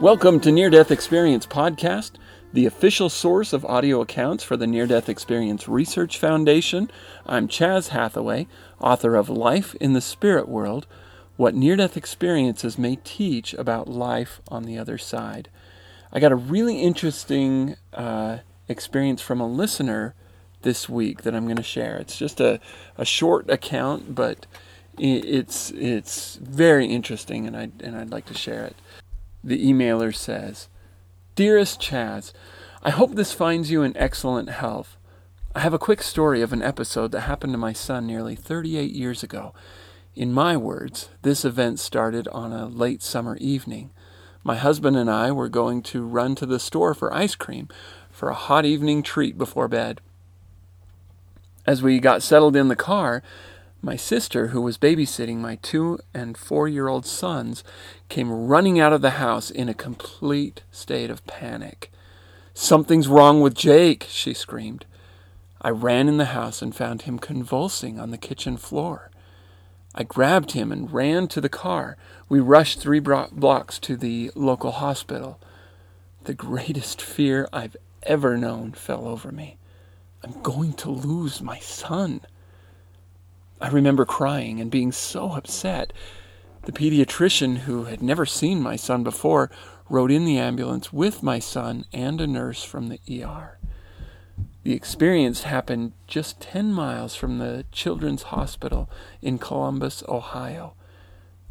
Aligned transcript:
Welcome 0.00 0.40
to 0.40 0.50
Near 0.50 0.70
Death 0.70 0.90
Experience 0.90 1.46
Podcast, 1.46 2.12
the 2.54 2.64
official 2.64 3.10
source 3.10 3.52
of 3.52 3.66
audio 3.66 4.00
accounts 4.00 4.42
for 4.42 4.56
the 4.56 4.66
Near 4.66 4.86
Death 4.86 5.10
Experience 5.10 5.68
Research 5.68 6.18
Foundation. 6.18 6.90
I'm 7.26 7.48
Chaz 7.48 7.88
Hathaway, 7.88 8.46
author 8.80 9.14
of 9.14 9.28
Life 9.28 9.74
in 9.74 9.92
the 9.92 10.00
Spirit 10.00 10.48
World 10.48 10.86
What 11.36 11.54
Near 11.54 11.76
Death 11.76 11.98
Experiences 11.98 12.78
May 12.78 12.96
Teach 12.96 13.52
About 13.52 13.88
Life 13.88 14.40
on 14.48 14.62
the 14.62 14.78
Other 14.78 14.96
Side. 14.96 15.50
I 16.10 16.18
got 16.18 16.32
a 16.32 16.36
really 16.36 16.80
interesting 16.80 17.76
uh, 17.92 18.38
experience 18.68 19.20
from 19.20 19.38
a 19.38 19.46
listener 19.46 20.14
this 20.62 20.88
week 20.88 21.24
that 21.24 21.34
I'm 21.34 21.44
going 21.44 21.56
to 21.56 21.62
share. 21.62 21.98
It's 21.98 22.16
just 22.16 22.40
a, 22.40 22.58
a 22.96 23.04
short 23.04 23.50
account, 23.50 24.14
but 24.14 24.46
it's, 24.96 25.70
it's 25.72 26.36
very 26.36 26.86
interesting, 26.86 27.46
and, 27.46 27.54
I, 27.54 27.68
and 27.80 27.98
I'd 27.98 28.10
like 28.10 28.24
to 28.26 28.34
share 28.34 28.64
it. 28.64 28.76
The 29.42 29.70
emailer 29.70 30.14
says, 30.14 30.68
Dearest 31.34 31.80
Chaz, 31.80 32.32
I 32.82 32.90
hope 32.90 33.14
this 33.14 33.32
finds 33.32 33.70
you 33.70 33.82
in 33.82 33.96
excellent 33.96 34.50
health. 34.50 34.96
I 35.54 35.60
have 35.60 35.74
a 35.74 35.78
quick 35.78 36.02
story 36.02 36.42
of 36.42 36.52
an 36.52 36.62
episode 36.62 37.12
that 37.12 37.22
happened 37.22 37.52
to 37.54 37.58
my 37.58 37.72
son 37.72 38.06
nearly 38.06 38.36
38 38.36 38.92
years 38.92 39.22
ago. 39.22 39.54
In 40.14 40.32
my 40.32 40.56
words, 40.56 41.08
this 41.22 41.44
event 41.44 41.80
started 41.80 42.28
on 42.28 42.52
a 42.52 42.66
late 42.66 43.02
summer 43.02 43.36
evening. 43.38 43.90
My 44.44 44.56
husband 44.56 44.96
and 44.96 45.10
I 45.10 45.32
were 45.32 45.48
going 45.48 45.82
to 45.84 46.04
run 46.04 46.34
to 46.36 46.46
the 46.46 46.60
store 46.60 46.94
for 46.94 47.12
ice 47.12 47.34
cream 47.34 47.68
for 48.10 48.28
a 48.28 48.34
hot 48.34 48.64
evening 48.64 49.02
treat 49.02 49.38
before 49.38 49.68
bed. 49.68 50.00
As 51.66 51.82
we 51.82 52.00
got 52.00 52.22
settled 52.22 52.56
in 52.56 52.68
the 52.68 52.76
car, 52.76 53.22
my 53.82 53.96
sister, 53.96 54.48
who 54.48 54.60
was 54.60 54.78
babysitting 54.78 55.36
my 55.36 55.56
two 55.56 55.98
and 56.12 56.36
four 56.36 56.68
year 56.68 56.88
old 56.88 57.06
sons, 57.06 57.64
came 58.08 58.30
running 58.30 58.78
out 58.78 58.92
of 58.92 59.00
the 59.00 59.10
house 59.10 59.50
in 59.50 59.68
a 59.68 59.74
complete 59.74 60.62
state 60.70 61.10
of 61.10 61.26
panic. 61.26 61.90
Something's 62.52 63.08
wrong 63.08 63.40
with 63.40 63.54
Jake, 63.54 64.06
she 64.08 64.34
screamed. 64.34 64.84
I 65.62 65.70
ran 65.70 66.08
in 66.08 66.16
the 66.16 66.26
house 66.26 66.62
and 66.62 66.74
found 66.74 67.02
him 67.02 67.18
convulsing 67.18 67.98
on 67.98 68.10
the 68.10 68.18
kitchen 68.18 68.56
floor. 68.56 69.10
I 69.94 70.04
grabbed 70.04 70.52
him 70.52 70.70
and 70.70 70.92
ran 70.92 71.26
to 71.28 71.40
the 71.40 71.48
car. 71.48 71.96
We 72.28 72.38
rushed 72.40 72.80
three 72.80 73.00
blocks 73.00 73.78
to 73.80 73.96
the 73.96 74.30
local 74.34 74.72
hospital. 74.72 75.40
The 76.24 76.34
greatest 76.34 77.02
fear 77.02 77.48
I've 77.52 77.76
ever 78.04 78.36
known 78.36 78.72
fell 78.72 79.08
over 79.08 79.32
me. 79.32 79.56
I'm 80.22 80.40
going 80.42 80.74
to 80.74 80.90
lose 80.90 81.42
my 81.42 81.58
son. 81.58 82.20
I 83.60 83.68
remember 83.68 84.04
crying 84.04 84.60
and 84.60 84.70
being 84.70 84.90
so 84.90 85.32
upset. 85.32 85.92
The 86.62 86.72
pediatrician, 86.72 87.58
who 87.58 87.84
had 87.84 88.02
never 88.02 88.24
seen 88.24 88.62
my 88.62 88.76
son 88.76 89.02
before, 89.02 89.50
rode 89.88 90.10
in 90.10 90.24
the 90.24 90.38
ambulance 90.38 90.92
with 90.92 91.22
my 91.22 91.38
son 91.38 91.84
and 91.92 92.20
a 92.20 92.26
nurse 92.26 92.62
from 92.62 92.88
the 92.88 93.00
ER. 93.22 93.58
The 94.62 94.72
experience 94.72 95.42
happened 95.42 95.92
just 96.06 96.40
10 96.40 96.72
miles 96.72 97.14
from 97.16 97.38
the 97.38 97.64
Children's 97.72 98.24
Hospital 98.24 98.90
in 99.20 99.38
Columbus, 99.38 100.02
Ohio. 100.08 100.74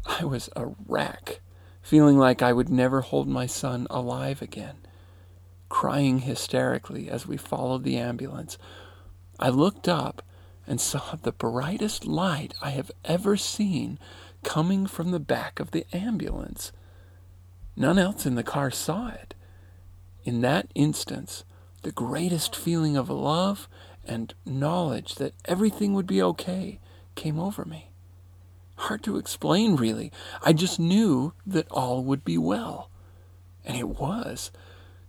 I 0.06 0.24
was 0.24 0.48
a 0.56 0.68
wreck, 0.86 1.40
feeling 1.82 2.18
like 2.18 2.40
I 2.40 2.52
would 2.52 2.68
never 2.68 3.00
hold 3.00 3.28
my 3.28 3.46
son 3.46 3.86
alive 3.90 4.42
again. 4.42 4.76
Crying 5.68 6.20
hysterically 6.20 7.08
as 7.08 7.26
we 7.26 7.36
followed 7.36 7.84
the 7.84 7.96
ambulance, 7.96 8.58
I 9.38 9.48
looked 9.48 9.88
up 9.88 10.22
and 10.70 10.80
saw 10.80 11.16
the 11.16 11.32
brightest 11.32 12.06
light 12.06 12.54
I 12.62 12.70
have 12.70 12.92
ever 13.04 13.36
seen 13.36 13.98
coming 14.44 14.86
from 14.86 15.10
the 15.10 15.18
back 15.18 15.58
of 15.58 15.72
the 15.72 15.84
ambulance. 15.92 16.70
None 17.74 17.98
else 17.98 18.24
in 18.24 18.36
the 18.36 18.44
car 18.44 18.70
saw 18.70 19.08
it. 19.08 19.34
In 20.22 20.42
that 20.42 20.68
instance, 20.76 21.42
the 21.82 21.90
greatest 21.90 22.54
feeling 22.54 22.96
of 22.96 23.10
love 23.10 23.68
and 24.06 24.32
knowledge 24.46 25.16
that 25.16 25.34
everything 25.44 25.92
would 25.94 26.06
be 26.06 26.22
okay 26.22 26.78
came 27.16 27.40
over 27.40 27.64
me. 27.64 27.90
Hard 28.76 29.02
to 29.02 29.16
explain, 29.16 29.74
really. 29.74 30.12
I 30.40 30.52
just 30.52 30.78
knew 30.78 31.32
that 31.44 31.68
all 31.72 32.04
would 32.04 32.24
be 32.24 32.38
well. 32.38 32.90
And 33.64 33.76
it 33.76 33.88
was. 33.88 34.52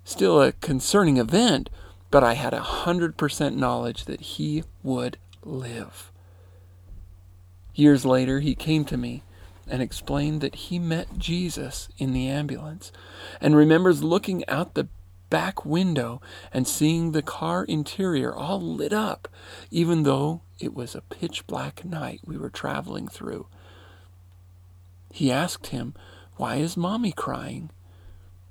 Still 0.04 0.42
a 0.42 0.54
concerning 0.54 1.18
event, 1.18 1.70
but 2.10 2.24
I 2.24 2.34
had 2.34 2.56
a 2.56 2.62
hundred 2.62 3.16
percent 3.16 3.58
knowledge 3.58 4.06
that 4.06 4.22
he 4.22 4.64
would 4.82 5.20
live. 5.44 6.12
Years 7.74 8.06
later, 8.06 8.40
he 8.40 8.56
came 8.56 8.86
to 8.86 8.98
me 8.98 9.24
and 9.68 9.82
explained 9.82 10.42
that 10.42 10.56
he 10.56 10.80
met 10.80 11.18
Jesus 11.18 11.88
in 11.98 12.14
the 12.14 12.28
ambulance 12.28 12.92
and 13.40 13.56
remembers 13.56 14.04
looking 14.04 14.48
out 14.48 14.74
the 14.74 14.90
back 15.30 15.66
window 15.66 16.22
and 16.54 16.68
seeing 16.68 17.12
the 17.12 17.22
car 17.22 17.64
interior 17.64 18.36
all 18.36 18.62
lit 18.62 18.92
up, 18.92 19.28
even 19.72 20.04
though 20.04 20.42
it 20.60 20.74
was 20.74 20.94
a 20.94 21.02
pitch 21.02 21.48
black 21.48 21.86
night 21.86 22.20
we 22.26 22.38
were 22.38 22.50
traveling 22.50 23.08
through. 23.08 23.48
He 25.10 25.32
asked 25.32 25.68
him, 25.68 25.96
Why 26.36 26.58
is 26.58 26.78
mommy 26.78 27.12
crying? 27.12 27.72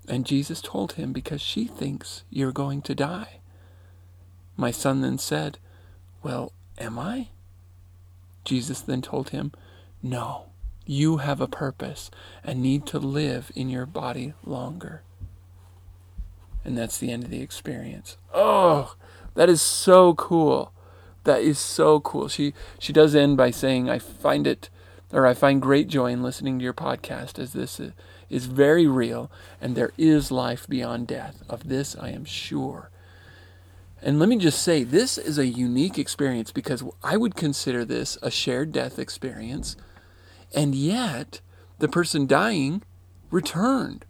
And 0.09 0.27
Jesus 0.27 0.61
told 0.61 0.93
him, 0.93 1.13
Because 1.13 1.41
she 1.41 1.67
thinks 1.67 2.25
you're 2.31 2.53
going 2.53 2.83
to 2.83 2.95
die. 2.95 3.41
My 4.57 4.71
son 4.71 5.03
then 5.03 5.19
said, 5.19 5.59
Well, 6.23 6.53
Am 6.81 6.99
I? 6.99 7.29
Jesus 8.45 8.81
then 8.81 9.03
told 9.03 9.31
him, 9.31 9.53
No, 10.03 10.47
you 10.87 11.19
have 11.19 11.41
a 11.41 11.47
purpose 11.47 12.11
and 12.43 12.63
need 12.63 12.87
to 12.87 12.99
live 12.99 13.53
in 13.55 13.69
your 13.69 13.87
body 13.87 14.33
longer. 14.45 15.03
And 16.65 16.77
that's 16.77 16.99
the 16.99 17.11
end 17.13 17.25
of 17.25 17.31
the 17.31 17.43
experience. 17.43 18.17
Oh, 18.35 18.95
that 19.35 19.49
is 19.49 19.61
so 19.61 20.15
cool. 20.15 20.73
That 21.25 21.43
is 21.43 21.59
so 21.59 22.01
cool. 22.01 22.29
She 22.29 22.55
she 22.79 22.93
does 22.93 23.15
end 23.15 23.37
by 23.37 23.51
saying, 23.51 23.91
"I 23.91 23.99
find 23.99 24.47
it, 24.47 24.71
or 25.13 25.27
I 25.27 25.35
find 25.35 25.61
great 25.61 25.89
joy 25.89 26.13
in 26.13 26.23
listening 26.23 26.59
to 26.59 26.65
your 26.65 26.75
podcast, 26.75 27.39
as 27.39 27.53
this 27.53 27.81
is 28.31 28.47
very 28.47 28.87
real, 28.87 29.31
and 29.61 29.77
there 29.77 29.93
is 29.99 30.31
life 30.31 30.67
beyond 30.67 31.07
death. 31.07 31.43
Of 31.49 31.69
this 31.69 31.95
I 31.95 32.11
am 32.11 32.25
sure." 32.25 32.91
And 34.03 34.19
let 34.19 34.29
me 34.29 34.39
just 34.39 34.63
say, 34.63 34.83
this 34.83 35.19
is 35.19 35.39
a 35.39 35.47
unique 35.47 35.99
experience 35.99 36.53
because 36.53 36.83
I 37.03 37.17
would 37.17 37.37
consider 37.37 37.85
this 37.85 38.17
a 38.23 38.31
shared 38.31 38.73
death 38.73 38.99
experience. 38.99 39.77
And 40.55 40.75
yet, 40.75 41.41
the 41.79 41.89
person 41.89 42.27
dying 42.27 42.83
returned. 43.31 44.05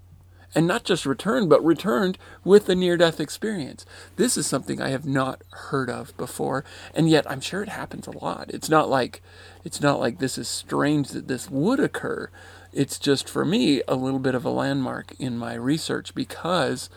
And 0.53 0.67
not 0.67 0.83
just 0.83 1.07
returned, 1.07 1.49
but 1.49 1.65
returned 1.65 2.19
with 2.43 2.69
a 2.69 2.75
near 2.75 2.97
death 2.97 3.21
experience. 3.21 3.87
This 4.17 4.37
is 4.37 4.49
something 4.49 4.81
I 4.81 4.89
have 4.89 5.07
not 5.07 5.43
heard 5.51 5.89
of 5.89 6.17
before, 6.17 6.65
and 6.93 7.09
yet 7.09 7.31
I'm 7.31 7.41
sure 7.41 7.63
it 7.63 7.69
happens 7.69 8.09
a 8.09 8.19
lot. 8.19 8.51
It's 8.53 8.69
not 8.69 8.89
like 8.89 9.23
it's 9.63 9.81
not 9.81 10.01
like 10.01 10.19
this 10.19 10.37
is 10.37 10.49
strange 10.49 11.11
that 11.11 11.29
this 11.29 11.49
would 11.49 11.79
occur. 11.79 12.31
It's 12.73 12.99
just 12.99 13.29
for 13.29 13.45
me 13.45 13.83
a 13.87 13.95
little 13.95 14.19
bit 14.19 14.35
of 14.35 14.45
a 14.45 14.51
landmark 14.51 15.15
in 15.21 15.39
my 15.39 15.55
research 15.55 16.17
because 16.17 16.91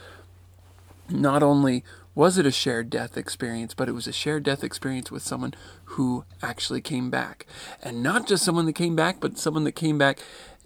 not 1.08 1.44
only 1.44 1.84
was 2.16 2.38
it 2.38 2.46
a 2.46 2.52
shared 2.52 2.90
death 2.90 3.18
experience, 3.18 3.74
but 3.74 3.90
it 3.90 3.94
was 3.94 4.08
a 4.08 4.14
shared 4.14 4.44
death 4.44 4.64
experience 4.64 5.12
with 5.12 5.24
someone 5.24 5.54
who 5.86 6.26
actually 6.42 6.82
came 6.82 7.10
back. 7.10 7.46
And 7.82 8.04
not 8.04 8.28
just 8.28 8.44
someone 8.44 8.66
that 8.66 8.74
came 8.74 8.96
back, 8.96 9.20
but 9.20 9.38
someone 9.38 9.64
that 9.64 9.72
came 9.74 9.98
back 9.98 10.20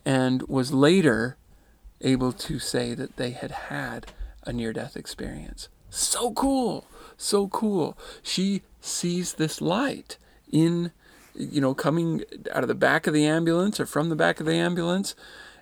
and 0.05 0.41
was 0.43 0.73
later 0.73 1.37
able 2.01 2.31
to 2.31 2.59
say 2.59 2.93
that 2.93 3.17
they 3.17 3.31
had 3.31 3.51
had 3.51 4.07
a 4.45 4.53
near 4.53 4.73
death 4.73 4.95
experience. 4.95 5.69
So 5.89 6.31
cool! 6.31 6.85
So 7.17 7.47
cool. 7.47 7.97
She 8.21 8.61
sees 8.81 9.33
this 9.33 9.61
light 9.61 10.17
in, 10.51 10.91
you 11.33 11.61
know, 11.61 11.73
coming 11.73 12.23
out 12.51 12.63
of 12.63 12.67
the 12.67 12.75
back 12.75 13.07
of 13.07 13.13
the 13.13 13.25
ambulance 13.25 13.79
or 13.79 13.85
from 13.85 14.09
the 14.09 14.15
back 14.15 14.39
of 14.39 14.45
the 14.45 14.53
ambulance, 14.53 15.15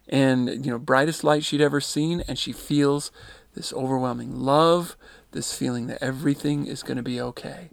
and, 0.08 0.66
you 0.66 0.72
know, 0.72 0.78
brightest 0.78 1.24
light 1.24 1.44
she'd 1.44 1.62
ever 1.62 1.82
seen, 1.82 2.24
and 2.28 2.38
she 2.38 2.52
feels 2.52 3.12
this 3.56 3.74
overwhelming 3.74 4.40
love 4.40 4.96
this 5.36 5.56
feeling 5.56 5.86
that 5.88 6.02
everything 6.02 6.66
is 6.66 6.82
going 6.82 6.98
to 6.98 7.04
be 7.04 7.22
okay. 7.22 7.70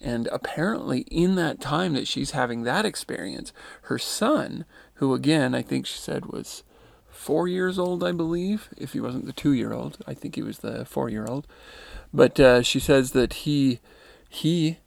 And 0.00 0.26
apparently, 0.32 1.02
in 1.02 1.36
that 1.36 1.60
time 1.60 1.92
that 1.92 2.08
she's 2.08 2.32
having 2.32 2.64
that 2.64 2.84
experience, 2.84 3.52
her 3.82 3.98
son, 3.98 4.64
who 4.94 5.14
again, 5.14 5.54
I 5.54 5.62
think 5.62 5.86
she 5.86 5.98
said 5.98 6.26
was 6.26 6.64
four 7.08 7.46
years 7.46 7.78
old, 7.78 8.02
I 8.02 8.12
believe, 8.12 8.68
if 8.76 8.92
he 8.92 9.00
wasn't 9.00 9.26
the 9.26 9.32
two 9.32 9.52
year 9.52 9.72
old, 9.72 9.98
I 10.06 10.14
think 10.14 10.34
he 10.34 10.42
was 10.42 10.58
the 10.58 10.84
four 10.84 11.08
year 11.08 11.26
old. 11.26 11.46
But 12.12 12.40
uh, 12.40 12.62
she 12.62 12.80
says 12.80 13.12
that 13.12 13.32
he 13.32 13.80
he 14.28 14.78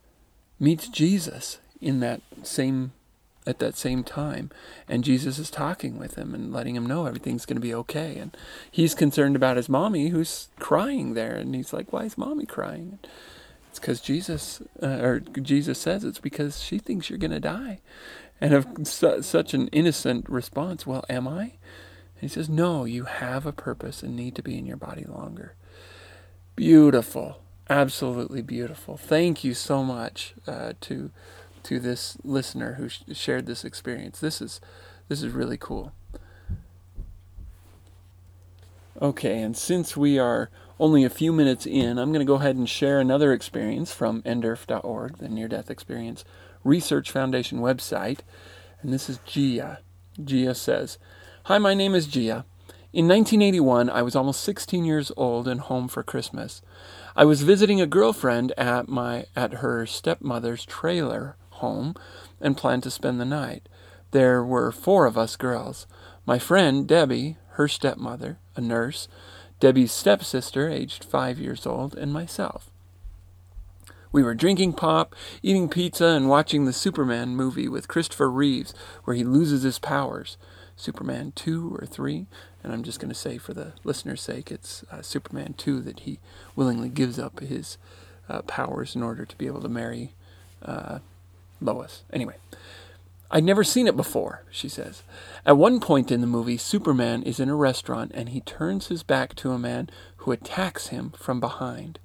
meets 0.60 0.90
Jesus 0.90 1.60
in 1.80 2.00
that 2.01 2.22
same 2.44 2.92
at 3.47 3.59
that 3.59 3.75
same 3.75 4.03
time. 4.03 4.51
And 4.88 5.03
Jesus 5.03 5.39
is 5.39 5.49
talking 5.49 5.97
with 5.97 6.15
him 6.15 6.35
and 6.35 6.53
letting 6.53 6.75
him 6.75 6.85
know 6.85 7.05
everything's 7.05 7.45
going 7.45 7.55
to 7.55 7.61
be 7.61 7.73
okay. 7.73 8.17
And 8.17 8.35
he's 8.69 8.94
concerned 8.94 9.35
about 9.35 9.57
his 9.57 9.69
mommy 9.69 10.09
who's 10.09 10.49
crying 10.59 11.13
there. 11.13 11.35
And 11.35 11.55
he's 11.55 11.73
like, 11.73 11.91
Why 11.91 12.03
is 12.03 12.17
mommy 12.17 12.45
crying? 12.45 12.99
It's 13.69 13.79
because 13.79 14.01
Jesus, 14.01 14.61
uh, 14.83 14.99
or 15.01 15.19
Jesus 15.19 15.79
says 15.79 16.03
it's 16.03 16.19
because 16.19 16.61
she 16.61 16.77
thinks 16.77 17.09
you're 17.09 17.19
going 17.19 17.31
to 17.31 17.39
die. 17.39 17.79
And 18.39 18.53
of 18.53 18.67
su- 18.83 19.21
such 19.23 19.53
an 19.53 19.67
innocent 19.69 20.29
response, 20.29 20.85
Well, 20.85 21.05
am 21.09 21.27
I? 21.27 21.41
And 21.41 22.21
he 22.21 22.27
says, 22.27 22.49
No, 22.49 22.83
you 22.83 23.05
have 23.05 23.45
a 23.45 23.53
purpose 23.53 24.03
and 24.03 24.15
need 24.15 24.35
to 24.35 24.44
be 24.44 24.57
in 24.57 24.65
your 24.65 24.77
body 24.77 25.05
longer. 25.05 25.55
Beautiful. 26.55 27.39
Absolutely 27.69 28.41
beautiful. 28.41 28.97
Thank 28.97 29.44
you 29.44 29.53
so 29.53 29.83
much 29.83 30.33
uh, 30.47 30.73
to 30.81 31.11
to 31.68 31.80
this 31.80 32.18
listener 32.24 32.75
who 32.75 32.88
sh- 32.88 33.02
shared 33.12 33.46
this 33.46 33.66
experience. 33.66 34.22
This 34.22 34.42
is 34.42 34.62
this 35.10 35.22
is 35.22 35.34
really 35.34 35.58
cool. 35.58 35.92
Okay, 39.02 39.42
and 39.42 39.56
since 39.56 39.98
we 39.98 40.18
are 40.18 40.50
only 40.80 41.04
a 41.04 41.10
few 41.10 41.34
minutes 41.34 41.66
in, 41.66 41.98
I'm 41.98 42.12
going 42.12 42.25
to 42.25 42.30
go 42.30 42.36
ahead 42.36 42.56
and 42.56 42.69
share 42.69 43.00
another 43.00 43.34
experience 43.34 43.92
from 43.92 44.22
NDERF.org, 44.24 45.18
the 45.18 45.30
Near 45.30 45.48
Death 45.48 45.69
Experience 45.69 46.24
Research 46.64 47.12
Foundation 47.12 47.60
website. 47.60 48.19
And 48.81 48.94
this 48.94 49.10
is 49.10 49.19
Gia. 49.25 49.80
Gia 50.24 50.56
says, 50.56 50.98
Hi, 51.44 51.58
my 51.58 51.74
name 51.74 51.94
is 51.94 52.08
Gia. 52.08 52.46
In 52.94 53.08
1981, 53.08 53.90
I 53.90 54.02
was 54.02 54.16
almost 54.16 54.42
16 54.42 54.86
years 54.86 55.12
old 55.18 55.48
and 55.48 55.60
home 55.60 55.88
for 55.90 56.02
Christmas. 56.02 56.62
I 57.16 57.25
was 57.25 57.44
visiting 57.44 57.81
a 57.81 57.86
girlfriend 57.86 58.54
at 58.58 58.88
my 58.88 59.25
at 59.36 59.56
her 59.56 59.86
stepmother's 59.86 60.66
trailer 60.66 61.36
home 61.57 61.95
and 62.42 62.57
planned 62.57 62.83
to 62.83 62.92
spend 62.92 63.19
the 63.19 63.25
night. 63.25 63.68
There 64.12 64.44
were 64.44 64.71
four 64.71 65.06
of 65.06 65.18
us 65.18 65.36
girls. 65.36 65.86
My 66.25 66.39
friend 66.39 66.88
Debbie, 66.88 67.38
her 67.51 67.68
stepmother, 67.68 68.38
a 68.56 68.62
nurse, 68.62 69.07
Debbie's 69.59 69.92
stepsister, 69.92 70.69
aged 70.69 71.04
five 71.04 71.39
years 71.39 71.65
old, 71.65 71.95
and 71.95 72.13
myself. 72.13 72.69
We 74.12 74.24
were 74.24 74.36
drinking 74.36 74.74
pop, 74.74 75.15
eating 75.44 75.68
pizza, 75.68 76.06
and 76.06 76.30
watching 76.30 76.65
the 76.65 76.74
Superman 76.74 77.36
movie 77.36 77.68
with 77.68 77.88
Christopher 77.88 78.30
Reeves, 78.30 78.74
where 79.04 79.15
he 79.15 79.24
loses 79.24 79.63
his 79.63 79.80
powers. 79.80 80.38
Superman 80.75 81.33
2 81.36 81.75
or 81.81 81.88
3, 81.88 82.27
and 82.63 82.71
I'm 82.71 82.83
just 82.83 83.00
going 83.00 83.09
to 83.09 83.15
say 83.15 83.39
for 83.39 83.54
the 83.54 83.74
listener's 83.83 84.21
sake, 84.21 84.51
it's 84.51 84.83
uh, 84.92 85.01
Superman 85.01 85.56
2 85.57 85.81
that 85.81 86.01
he 86.01 86.19
willingly 86.56 86.89
gives 86.89 87.18
up 87.18 87.39
his 87.39 87.80
uh, 88.30 88.44
powers 88.44 88.95
in 88.95 89.01
order 89.01 89.25
to 89.25 89.36
be 89.38 89.48
able 89.48 89.62
to 89.62 89.69
marry 89.69 90.13
uh, 90.62 91.00
Lois. 91.62 92.04
Anyway, 92.12 92.36
I'd 93.30 93.44
never 93.44 93.63
seen 93.63 93.88
it 93.88 93.98
before, 93.98 94.44
she 94.50 94.69
says. 94.69 95.04
At 95.45 95.57
one 95.57 95.80
point 95.80 96.12
in 96.12 96.21
the 96.21 96.27
movie, 96.27 96.57
Superman 96.57 97.24
is 97.24 97.39
in 97.39 97.50
a 97.50 97.56
restaurant 97.56 98.12
and 98.13 98.30
he 98.30 98.42
turns 98.42 98.88
his 98.88 99.04
back 99.04 99.36
to 99.36 99.51
a 99.51 99.59
man 99.59 99.89
who 100.18 100.31
attacks 100.31 100.88
him 100.88 101.12
from 101.18 101.39
behind. 101.39 102.00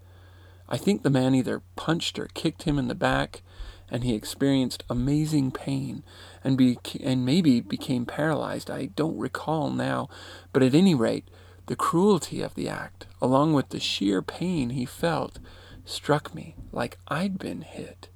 I 0.68 0.78
think 0.78 1.02
the 1.02 1.10
man 1.10 1.34
either 1.34 1.62
punched 1.76 2.18
or 2.18 2.28
kicked 2.34 2.62
him 2.62 2.78
in 2.78 2.88
the 2.88 2.94
back, 2.94 3.42
and 3.90 4.04
he 4.04 4.14
experienced 4.14 4.84
amazing 4.88 5.50
pain 5.50 6.02
and, 6.42 6.56
be- 6.56 6.78
and 7.02 7.26
maybe 7.26 7.60
became 7.60 8.06
paralyzed. 8.06 8.70
I 8.70 8.86
don't 8.86 9.18
recall 9.18 9.70
now, 9.70 10.08
but 10.52 10.62
at 10.62 10.74
any 10.74 10.94
rate, 10.94 11.28
the 11.66 11.76
cruelty 11.76 12.40
of 12.40 12.54
the 12.54 12.68
act, 12.70 13.06
along 13.20 13.52
with 13.52 13.68
the 13.68 13.78
sheer 13.78 14.22
pain 14.22 14.70
he 14.70 14.86
felt, 14.86 15.38
struck 15.84 16.34
me 16.34 16.56
like 16.72 16.96
I'd 17.06 17.38
been 17.38 17.60
hit 17.60 18.08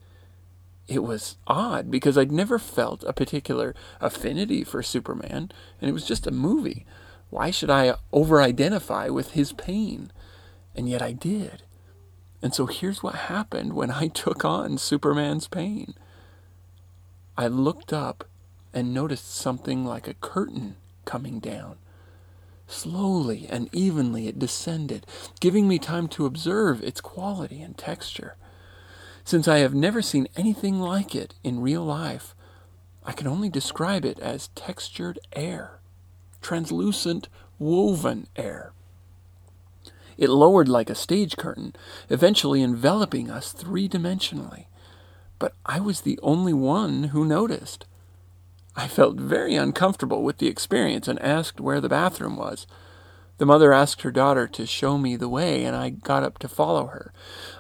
it 0.89 1.03
was 1.03 1.37
odd 1.47 1.91
because 1.91 2.17
I'd 2.17 2.33
never 2.33 2.59
felt 2.59 3.03
a 3.05 3.13
particular 3.13 3.75
affinity 4.01 4.63
for 4.65 4.83
Superman, 4.83 5.51
and 5.81 5.91
it 5.91 5.93
was 5.93 6.07
just 6.07 6.27
a 6.27 6.31
movie. 6.31 6.87
Why 7.31 7.51
should 7.51 7.71
I 7.71 7.95
over 8.13 8.41
identify 8.41 9.09
with 9.09 9.33
his 9.33 9.53
pain? 9.53 10.13
And 10.75 10.89
yet 10.89 11.03
I 11.03 11.13
did. 11.13 11.63
And 12.43 12.55
so 12.55 12.67
here's 12.67 13.03
what 13.03 13.15
happened 13.15 13.73
when 13.73 13.91
I 13.91 14.09
took 14.15 14.45
on 14.45 14.79
Superman's 14.79 15.49
pain. 15.49 15.95
I 17.37 17.49
looked 17.49 17.93
up 17.93 18.25
and 18.73 18.95
noticed 18.95 19.35
something 19.35 19.85
like 19.85 20.07
a 20.07 20.15
curtain 20.15 20.77
coming 21.05 21.41
down. 21.41 21.77
Slowly 22.69 23.47
and 23.49 23.69
evenly 23.73 24.27
it 24.27 24.39
descended, 24.39 25.07
giving 25.41 25.69
me 25.69 25.79
time 25.79 26.09
to 26.09 26.27
observe 26.27 26.83
its 26.83 27.01
quality 27.01 27.63
and 27.63 27.77
texture. 27.77 28.37
Since 29.27 29.49
I 29.49 29.59
have 29.59 29.75
never 29.75 30.03
seen 30.03 30.29
anything 30.37 30.79
like 30.79 31.13
it 31.13 31.35
in 31.43 31.61
real 31.61 31.85
life, 31.85 32.33
I 33.05 33.11
can 33.11 33.27
only 33.27 33.49
describe 33.49 34.05
it 34.05 34.21
as 34.21 34.51
textured 34.55 35.19
air, 35.33 35.81
translucent, 36.41 37.29
woven 37.59 38.29
air. 38.37 38.73
It 40.17 40.31
lowered 40.31 40.69
like 40.69 40.89
a 40.89 40.95
stage 40.95 41.37
curtain, 41.37 41.75
eventually 42.09 42.63
enveloping 42.63 43.29
us 43.29 43.51
three 43.51 43.89
dimensionally. 43.89 44.67
But 45.41 45.55
I 45.67 45.81
was 45.81 46.03
the 46.03 46.21
only 46.23 46.53
one 46.53 47.05
who 47.09 47.25
noticed. 47.25 47.85
I 48.77 48.87
felt 48.87 49.17
very 49.17 49.57
uncomfortable 49.57 50.23
with 50.23 50.39
the 50.39 50.47
experience 50.47 51.09
and 51.09 51.21
asked 51.21 51.61
where 51.61 51.81
the 51.81 51.89
bathroom 51.89 52.37
was. 52.37 52.69
The 53.39 53.47
mother 53.47 53.73
asked 53.73 54.03
her 54.03 54.11
daughter 54.11 54.47
to 54.49 54.67
show 54.67 54.97
me 54.97 55.15
the 55.17 55.29
way, 55.29 55.65
and 55.65 55.77
I 55.77 55.91
got 55.91 56.23
up 56.23 56.39
to 56.39 56.49
follow 56.49 56.87
her. 56.87 57.13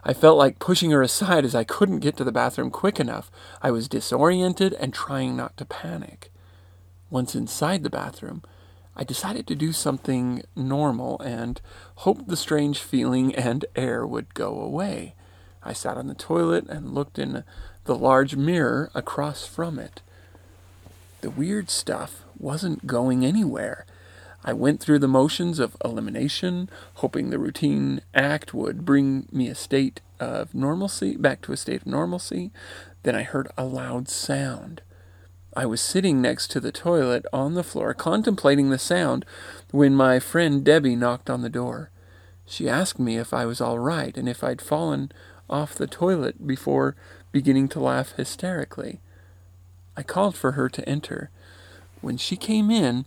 I 0.04 0.14
felt 0.14 0.38
like 0.38 0.58
pushing 0.58 0.90
her 0.90 1.02
aside 1.02 1.44
as 1.44 1.54
I 1.54 1.64
couldn't 1.64 2.00
get 2.00 2.16
to 2.16 2.24
the 2.24 2.32
bathroom 2.32 2.70
quick 2.70 2.98
enough. 2.98 3.30
I 3.60 3.70
was 3.70 3.88
disoriented 3.88 4.72
and 4.74 4.94
trying 4.94 5.36
not 5.36 5.56
to 5.58 5.66
panic. 5.66 6.32
Once 7.10 7.34
inside 7.34 7.82
the 7.82 7.90
bathroom, 7.90 8.42
I 8.96 9.04
decided 9.04 9.46
to 9.48 9.54
do 9.54 9.72
something 9.72 10.42
normal 10.56 11.20
and 11.20 11.60
hoped 11.96 12.28
the 12.28 12.36
strange 12.36 12.78
feeling 12.78 13.34
and 13.34 13.66
air 13.76 14.06
would 14.06 14.32
go 14.32 14.58
away. 14.58 15.14
I 15.62 15.74
sat 15.74 15.98
on 15.98 16.06
the 16.06 16.14
toilet 16.14 16.66
and 16.68 16.94
looked 16.94 17.18
in 17.18 17.44
the 17.84 17.96
large 17.96 18.34
mirror 18.34 18.90
across 18.94 19.46
from 19.46 19.78
it. 19.78 20.00
The 21.20 21.28
weird 21.30 21.68
stuff 21.68 22.22
wasn't 22.38 22.86
going 22.86 23.24
anywhere. 23.26 23.84
I 24.44 24.52
went 24.52 24.80
through 24.80 25.00
the 25.00 25.08
motions 25.08 25.58
of 25.58 25.76
elimination, 25.84 26.70
hoping 26.94 27.30
the 27.30 27.38
routine 27.38 28.00
act 28.14 28.54
would 28.54 28.84
bring 28.84 29.26
me 29.32 29.48
a 29.48 29.54
state 29.54 30.00
of 30.20 30.54
normalcy, 30.54 31.16
back 31.16 31.42
to 31.42 31.52
a 31.52 31.56
state 31.56 31.82
of 31.82 31.86
normalcy. 31.86 32.50
Then 33.02 33.14
I 33.14 33.22
heard 33.22 33.48
a 33.56 33.64
loud 33.64 34.08
sound. 34.08 34.82
I 35.56 35.64
was 35.66 35.80
sitting 35.80 36.20
next 36.20 36.50
to 36.50 36.60
the 36.60 36.70
toilet 36.70 37.24
on 37.32 37.54
the 37.54 37.64
floor, 37.64 37.94
contemplating 37.94 38.70
the 38.70 38.78
sound, 38.78 39.24
when 39.70 39.94
my 39.94 40.20
friend 40.20 40.62
Debbie 40.64 40.96
knocked 40.96 41.30
on 41.30 41.40
the 41.40 41.48
door. 41.48 41.90
She 42.44 42.68
asked 42.68 42.98
me 42.98 43.16
if 43.16 43.32
I 43.32 43.46
was 43.46 43.60
all 43.60 43.78
right 43.78 44.16
and 44.16 44.28
if 44.28 44.44
I'd 44.44 44.60
fallen 44.60 45.10
off 45.48 45.74
the 45.74 45.86
toilet 45.86 46.46
before 46.46 46.94
beginning 47.32 47.68
to 47.68 47.80
laugh 47.80 48.12
hysterically. 48.16 49.00
I 49.96 50.02
called 50.02 50.36
for 50.36 50.52
her 50.52 50.68
to 50.68 50.88
enter. 50.88 51.30
When 52.00 52.16
she 52.16 52.36
came 52.36 52.70
in, 52.70 53.06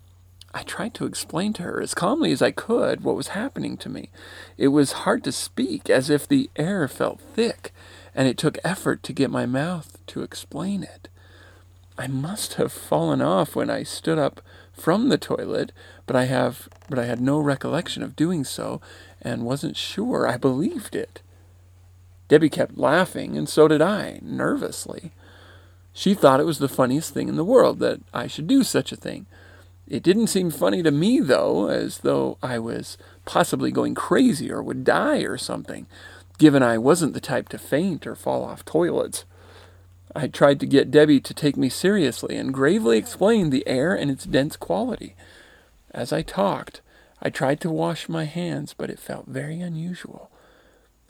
I 0.53 0.63
tried 0.63 0.93
to 0.95 1.05
explain 1.05 1.53
to 1.53 1.63
her 1.63 1.81
as 1.81 1.93
calmly 1.93 2.31
as 2.31 2.41
I 2.41 2.51
could 2.51 3.03
what 3.03 3.15
was 3.15 3.29
happening 3.29 3.77
to 3.77 3.89
me. 3.89 4.09
It 4.57 4.69
was 4.69 5.03
hard 5.03 5.23
to 5.25 5.31
speak, 5.31 5.89
as 5.89 6.09
if 6.09 6.27
the 6.27 6.49
air 6.55 6.87
felt 6.87 7.21
thick, 7.21 7.71
and 8.15 8.27
it 8.27 8.37
took 8.37 8.57
effort 8.63 9.03
to 9.03 9.13
get 9.13 9.29
my 9.29 9.45
mouth 9.45 9.97
to 10.07 10.23
explain 10.23 10.81
it. 10.83 11.07
I 11.97 12.07
must 12.07 12.55
have 12.55 12.71
fallen 12.71 13.21
off 13.21 13.55
when 13.55 13.69
I 13.69 13.83
stood 13.83 14.17
up 14.17 14.41
from 14.71 15.09
the 15.09 15.17
toilet, 15.17 15.71
but 16.07 16.15
I 16.15 16.25
have 16.25 16.69
but 16.89 16.97
I 16.97 17.05
had 17.05 17.21
no 17.21 17.39
recollection 17.39 18.01
of 18.01 18.15
doing 18.15 18.43
so 18.43 18.81
and 19.21 19.45
wasn't 19.45 19.77
sure 19.77 20.27
I 20.27 20.37
believed 20.37 20.95
it. 20.95 21.21
Debbie 22.29 22.49
kept 22.49 22.77
laughing, 22.77 23.37
and 23.37 23.49
so 23.49 23.67
did 23.67 23.81
I, 23.81 24.19
nervously. 24.21 25.11
She 25.93 26.13
thought 26.13 26.39
it 26.39 26.45
was 26.45 26.59
the 26.59 26.69
funniest 26.69 27.13
thing 27.13 27.27
in 27.27 27.35
the 27.35 27.43
world 27.43 27.79
that 27.79 27.99
I 28.13 28.27
should 28.27 28.47
do 28.47 28.63
such 28.63 28.91
a 28.91 28.95
thing. 28.95 29.25
It 29.89 30.03
didn't 30.03 30.27
seem 30.27 30.51
funny 30.51 30.84
to 30.84 30.91
me, 30.91 31.19
though, 31.19 31.67
as 31.67 32.00
though 32.00 32.38
I 32.43 32.60
was 32.60 32.98
possibly 33.25 33.72
going 33.72 33.96
crazy 33.96 34.51
or 34.51 34.62
would 34.62 34.84
die 34.84 35.22
or 35.22 35.38
something, 35.38 35.88
given 36.38 36.62
I 36.62 36.77
wasn't 36.77 37.13
the 37.13 37.19
type 37.19 37.50
to 37.50 37.58
faint 37.58 38.05
or 38.05 38.15
fall 38.15 38.43
off 38.43 38.63
toilets. 38.63 39.25
I 40.15 40.27
tried 40.27 40.60
to 40.60 40.67
get 40.67 40.91
Debbie 40.91 41.19
to 41.22 41.34
take 41.34 41.58
me 41.58 41.69
seriously 41.69 42.38
and 42.38 42.53
gravely 42.53 42.98
explain 42.98 43.50
the 43.50 43.67
air 43.67 43.96
and 43.96 44.12
its 44.12 44.25
dense 44.25 44.55
quality. 44.55 45.15
As 45.91 46.13
I 46.13 46.22
talked, 46.22 46.81
I 47.22 47.31
tried 47.31 47.60
to 47.62 47.72
wash 47.72 48.08
my 48.08 48.25
hands, 48.25 48.75
but 48.77 48.91
it 48.91 49.00
felt 49.00 49.27
very 49.27 49.60
unusual. 49.60 50.29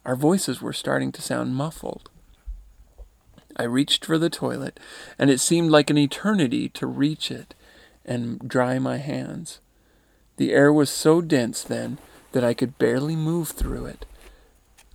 Our 0.06 0.16
voices 0.16 0.62
were 0.62 0.74
starting 0.74 1.12
to 1.12 1.22
sound 1.22 1.54
muffled. 1.54 2.10
I 3.58 3.64
reached 3.64 4.06
for 4.06 4.18
the 4.18 4.30
toilet, 4.30 4.80
and 5.18 5.30
it 5.30 5.42
seemed 5.42 5.70
like 5.70 5.90
an 5.90 5.98
eternity 5.98 6.70
to 6.70 6.88
reach 6.88 7.30
it 7.30 7.54
and 8.10 8.40
dry 8.40 8.80
my 8.80 8.98
hands. 8.98 9.60
The 10.38 10.52
air 10.52 10.74
was 10.74 10.90
so 10.90 11.22
dense 11.22 11.64
then 11.64 12.00
that 12.32 12.44
I 12.44 12.54
could 12.54 12.78
barely 12.80 13.16
move 13.16 13.50
through 13.50 13.86
it. 13.86 14.06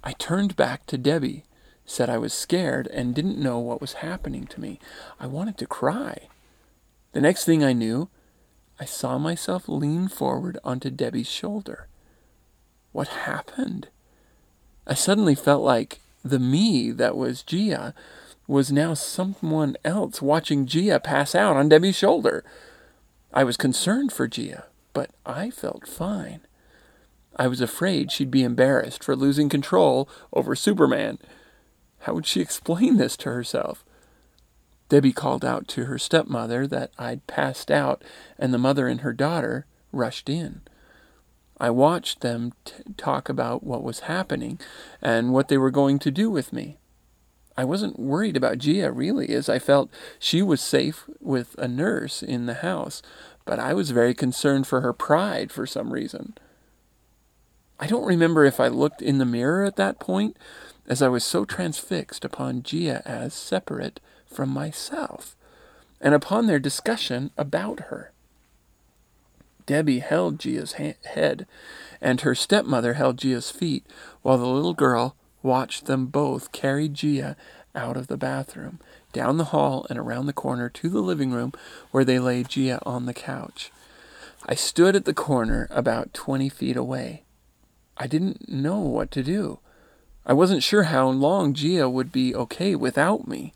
I 0.03 0.13
turned 0.13 0.57
back 0.57 0.85
to 0.87 0.99
Debbie, 0.99 1.45
said 1.87 2.11
I 2.11 2.19
was 2.19 2.35
scared 2.35 2.89
and 2.89 3.15
didn't 3.15 3.39
know 3.39 3.59
what 3.59 3.81
was 3.81 3.95
happening 3.95 4.47
to 4.49 4.61
me. 4.61 4.81
I 5.21 5.27
wanted 5.27 5.57
to 5.59 5.67
cry. 5.67 6.29
The 7.13 7.21
next 7.21 7.45
thing 7.45 7.63
I 7.63 7.73
knew, 7.73 8.09
I 8.81 8.85
saw 8.85 9.17
myself 9.19 9.69
lean 9.69 10.09
forward 10.09 10.59
onto 10.65 10.91
Debbie's 10.91 11.29
shoulder. 11.29 11.87
What 12.93 13.09
happened? 13.09 13.89
I 14.87 14.95
suddenly 14.95 15.35
felt 15.35 15.63
like 15.63 16.01
the 16.25 16.41
me 16.41 16.91
that 16.91 17.17
was 17.17 17.43
Gia 17.43 17.95
was 18.49 18.73
now 18.73 18.95
someone 18.95 19.77
else 19.85 20.21
watching 20.21 20.67
Gia 20.67 20.99
pass 20.99 21.35
out 21.35 21.57
on 21.57 21.69
Debbie's 21.69 21.97
shoulder. 21.97 22.45
I 23.37 23.43
was 23.43 23.57
concerned 23.57 24.13
for 24.13 24.29
Gia, 24.29 24.67
but 24.93 25.11
I 25.27 25.51
felt 25.51 25.89
fine. 25.89 26.43
I 27.35 27.49
was 27.49 27.61
afraid 27.61 28.13
she'd 28.13 28.31
be 28.31 28.45
embarrassed 28.45 29.03
for 29.03 29.17
losing 29.17 29.49
control 29.49 30.09
over 30.33 30.55
Superman. 30.55 31.19
How 32.03 32.15
would 32.15 32.27
she 32.27 32.41
explain 32.41 32.97
this 32.97 33.17
to 33.19 33.31
herself? 33.31 33.85
Debbie 34.89 35.13
called 35.13 35.45
out 35.45 35.67
to 35.69 35.87
her 35.87 35.99
stepmother 35.99 36.65
that 36.69 36.93
I'd 36.97 37.27
passed 37.27 37.73
out, 37.73 38.05
and 38.39 38.55
the 38.55 38.59
mother 38.59 38.87
and 38.87 39.01
her 39.01 39.13
daughter 39.13 39.67
rushed 39.91 40.29
in. 40.29 40.61
I 41.59 41.71
watched 41.71 42.21
them 42.21 42.53
t- 42.65 42.75
talk 42.97 43.29
about 43.29 43.65
what 43.65 43.83
was 43.83 44.01
happening 44.01 44.61
and 45.03 45.33
what 45.33 45.49
they 45.49 45.59
were 45.59 45.73
going 45.73 45.99
to 46.01 46.13
do 46.13 46.31
with 46.31 46.53
me. 46.53 46.79
I 47.57 47.65
wasn't 47.65 47.99
worried 47.99 48.37
about 48.37 48.59
Gia 48.59 48.91
really, 48.91 49.29
as 49.31 49.49
I 49.49 49.59
felt 49.59 49.91
she 50.19 50.43
was 50.43 50.61
safe 50.61 51.09
with 51.21 51.55
a 51.59 51.69
nurse 51.69 52.23
in 52.23 52.47
the 52.47 52.55
house, 52.55 53.01
but 53.45 53.59
I 53.59 53.75
was 53.75 53.91
very 53.91 54.15
concerned 54.15 54.67
for 54.67 54.81
her 54.81 54.93
pride 54.93 55.53
for 55.53 55.67
some 55.67 55.93
reason. 55.93 56.35
I 57.79 57.87
don't 57.87 58.07
remember 58.07 58.45
if 58.45 58.61
I 58.61 58.69
looked 58.69 59.03
in 59.03 59.19
the 59.19 59.25
mirror 59.25 59.65
at 59.65 59.77
that 59.77 60.01
point, 60.01 60.37
as 60.87 61.01
I 61.01 61.09
was 61.09 61.25
so 61.25 61.45
transfixed 61.45 62.25
upon 62.25 62.63
Gia 62.63 63.03
as 63.07 63.35
separate 63.35 64.01
from 64.27 64.49
myself, 64.51 65.37
and 66.01 66.15
upon 66.15 66.47
their 66.47 66.59
discussion 66.59 67.31
about 67.37 67.81
her. 67.81 68.13
Debbie 69.67 70.01
held 70.01 70.39
Gia's 70.39 70.75
ha- 70.75 70.97
head, 71.05 71.47
and 72.01 72.21
her 72.21 72.35
stepmother 72.35 72.95
held 72.95 73.19
Gia's 73.19 73.51
feet, 73.51 73.87
while 74.23 74.39
the 74.39 74.47
little 74.47 74.75
girl 74.75 75.17
watched 75.45 75.85
them 75.85 76.07
both 76.07 76.51
carry 76.51 76.89
Gia 76.89 77.37
out 77.75 77.97
of 77.97 78.07
the 78.07 78.17
bathroom, 78.17 78.81
down 79.13 79.37
the 79.37 79.47
hall, 79.47 79.87
and 79.89 79.99
around 79.99 80.27
the 80.27 80.33
corner 80.33 80.69
to 80.71 80.89
the 80.89 81.01
living 81.01 81.31
room, 81.31 81.53
where 81.91 82.05
they 82.05 82.19
laid 82.19 82.49
Gia 82.49 82.81
on 82.85 83.07
the 83.07 83.15
couch. 83.15 83.71
I 84.47 84.55
stood 84.55 84.97
at 84.97 85.05
the 85.05 85.15
corner 85.15 85.69
about 85.71 86.15
twenty 86.15 86.49
feet 86.49 86.77
away. 86.77 87.23
I 87.97 88.07
didn't 88.07 88.49
know 88.49 88.81
what 88.81 89.11
to 89.13 89.23
do. 89.23 89.61
I 90.27 90.33
wasn't 90.33 90.63
sure 90.63 90.85
how 90.85 91.09
long 91.09 91.55
Gia 91.55 91.89
would 91.89 92.11
be 92.11 92.35
okay 92.35 92.75
without 92.75 93.29
me. 93.29 93.53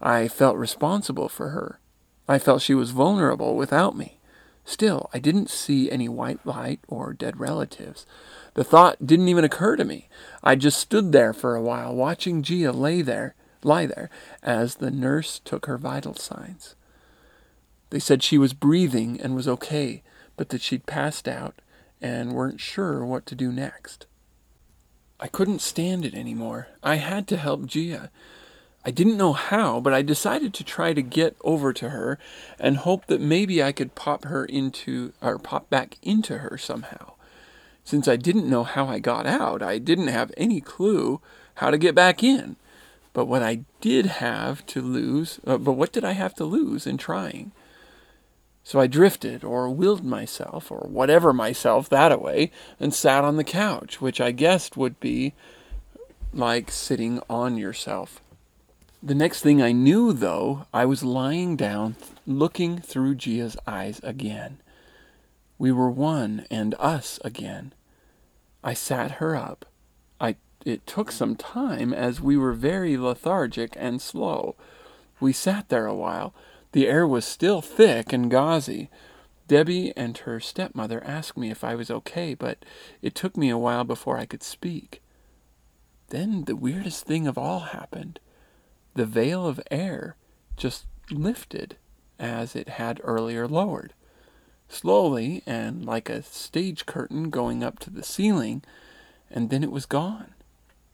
I 0.00 0.28
felt 0.28 0.56
responsible 0.56 1.28
for 1.28 1.50
her. 1.50 1.78
I 2.26 2.38
felt 2.38 2.62
she 2.62 2.74
was 2.74 2.90
vulnerable 2.90 3.54
without 3.54 3.96
me. 3.96 4.18
Still, 4.64 5.10
I 5.12 5.18
didn't 5.18 5.50
see 5.50 5.90
any 5.90 6.08
white 6.08 6.44
light 6.46 6.80
or 6.88 7.12
dead 7.12 7.40
relatives. 7.40 8.06
The 8.54 8.64
thought 8.64 9.06
didn't 9.06 9.28
even 9.28 9.44
occur 9.44 9.76
to 9.76 9.84
me. 9.84 10.08
I 10.42 10.54
just 10.56 10.78
stood 10.78 11.12
there 11.12 11.32
for 11.32 11.54
a 11.54 11.62
while, 11.62 11.94
watching 11.94 12.42
Gia 12.42 12.72
lay 12.72 13.02
there, 13.02 13.34
lie 13.62 13.86
there, 13.86 14.10
as 14.42 14.76
the 14.76 14.90
nurse 14.90 15.38
took 15.38 15.66
her 15.66 15.78
vital 15.78 16.14
signs. 16.14 16.74
They 17.90 17.98
said 17.98 18.22
she 18.22 18.38
was 18.38 18.52
breathing 18.52 19.20
and 19.20 19.34
was 19.34 19.48
okay, 19.48 20.02
but 20.36 20.48
that 20.48 20.62
she'd 20.62 20.86
passed 20.86 21.28
out 21.28 21.60
and 22.00 22.32
weren't 22.32 22.60
sure 22.60 23.04
what 23.04 23.26
to 23.26 23.34
do 23.34 23.52
next. 23.52 24.06
I 25.18 25.28
couldn't 25.28 25.60
stand 25.60 26.04
it 26.04 26.14
anymore. 26.14 26.68
I 26.82 26.96
had 26.96 27.28
to 27.28 27.36
help 27.36 27.66
Gia. 27.66 28.10
I 28.84 28.90
didn't 28.90 29.18
know 29.18 29.34
how, 29.34 29.78
but 29.80 29.92
I 29.92 30.00
decided 30.00 30.54
to 30.54 30.64
try 30.64 30.94
to 30.94 31.02
get 31.02 31.36
over 31.42 31.74
to 31.74 31.90
her 31.90 32.18
and 32.58 32.78
hope 32.78 33.06
that 33.06 33.20
maybe 33.20 33.62
I 33.62 33.72
could 33.72 33.94
pop 33.94 34.24
her 34.24 34.46
into 34.46 35.12
or 35.20 35.38
pop 35.38 35.68
back 35.68 35.98
into 36.02 36.38
her 36.38 36.56
somehow. 36.56 37.12
Since 37.90 38.06
I 38.06 38.14
didn't 38.14 38.48
know 38.48 38.62
how 38.62 38.86
I 38.86 39.00
got 39.00 39.26
out, 39.26 39.64
I 39.64 39.78
didn't 39.78 40.06
have 40.06 40.30
any 40.36 40.60
clue 40.60 41.20
how 41.54 41.72
to 41.72 41.76
get 41.76 41.92
back 41.92 42.22
in. 42.22 42.54
But 43.12 43.24
what 43.24 43.42
I 43.42 43.64
did 43.80 44.06
have 44.06 44.64
to 44.66 44.80
lose, 44.80 45.40
uh, 45.44 45.58
but 45.58 45.72
what 45.72 45.90
did 45.90 46.04
I 46.04 46.12
have 46.12 46.32
to 46.36 46.44
lose 46.44 46.86
in 46.86 46.98
trying? 46.98 47.50
So 48.62 48.78
I 48.78 48.86
drifted 48.86 49.42
or 49.42 49.68
willed 49.68 50.04
myself 50.04 50.70
or 50.70 50.86
whatever 50.88 51.32
myself 51.32 51.88
that 51.88 52.12
away 52.12 52.52
and 52.78 52.94
sat 52.94 53.24
on 53.24 53.36
the 53.36 53.42
couch, 53.42 54.00
which 54.00 54.20
I 54.20 54.30
guessed 54.30 54.76
would 54.76 55.00
be 55.00 55.34
like 56.32 56.70
sitting 56.70 57.20
on 57.28 57.58
yourself. 57.58 58.20
The 59.02 59.16
next 59.16 59.42
thing 59.42 59.60
I 59.60 59.72
knew, 59.72 60.12
though, 60.12 60.64
I 60.72 60.84
was 60.84 61.02
lying 61.02 61.56
down, 61.56 61.96
looking 62.24 62.78
through 62.78 63.16
Gia's 63.16 63.56
eyes 63.66 64.00
again. 64.04 64.60
We 65.58 65.72
were 65.72 65.90
one 65.90 66.46
and 66.52 66.76
us 66.78 67.18
again. 67.24 67.72
I 68.62 68.74
sat 68.74 69.12
her 69.12 69.34
up. 69.36 69.66
I 70.20 70.36
it 70.64 70.86
took 70.86 71.10
some 71.10 71.36
time 71.36 71.92
as 71.94 72.20
we 72.20 72.36
were 72.36 72.52
very 72.52 72.96
lethargic 72.96 73.74
and 73.76 74.00
slow. 74.00 74.56
We 75.18 75.32
sat 75.32 75.68
there 75.68 75.86
a 75.86 75.94
while. 75.94 76.34
The 76.72 76.86
air 76.86 77.06
was 77.06 77.24
still 77.24 77.62
thick 77.62 78.12
and 78.12 78.30
gauzy. 78.30 78.90
Debbie 79.48 79.92
and 79.96 80.16
her 80.18 80.38
stepmother 80.38 81.02
asked 81.02 81.36
me 81.36 81.50
if 81.50 81.64
I 81.64 81.74
was 81.74 81.90
okay, 81.90 82.34
but 82.34 82.64
it 83.02 83.14
took 83.14 83.36
me 83.36 83.50
a 83.50 83.58
while 83.58 83.84
before 83.84 84.16
I 84.16 84.26
could 84.26 84.42
speak. 84.42 85.02
Then 86.10 86.44
the 86.44 86.56
weirdest 86.56 87.04
thing 87.04 87.26
of 87.26 87.38
all 87.38 87.60
happened 87.60 88.20
the 88.94 89.06
veil 89.06 89.46
of 89.46 89.60
air 89.70 90.16
just 90.56 90.84
lifted 91.10 91.76
as 92.18 92.54
it 92.54 92.68
had 92.68 93.00
earlier 93.02 93.48
lowered. 93.48 93.94
Slowly, 94.72 95.42
and 95.46 95.84
like 95.84 96.08
a 96.08 96.22
stage 96.22 96.86
curtain 96.86 97.28
going 97.28 97.64
up 97.64 97.80
to 97.80 97.90
the 97.90 98.04
ceiling, 98.04 98.62
and 99.28 99.50
then 99.50 99.64
it 99.64 99.72
was 99.72 99.84
gone. 99.84 100.32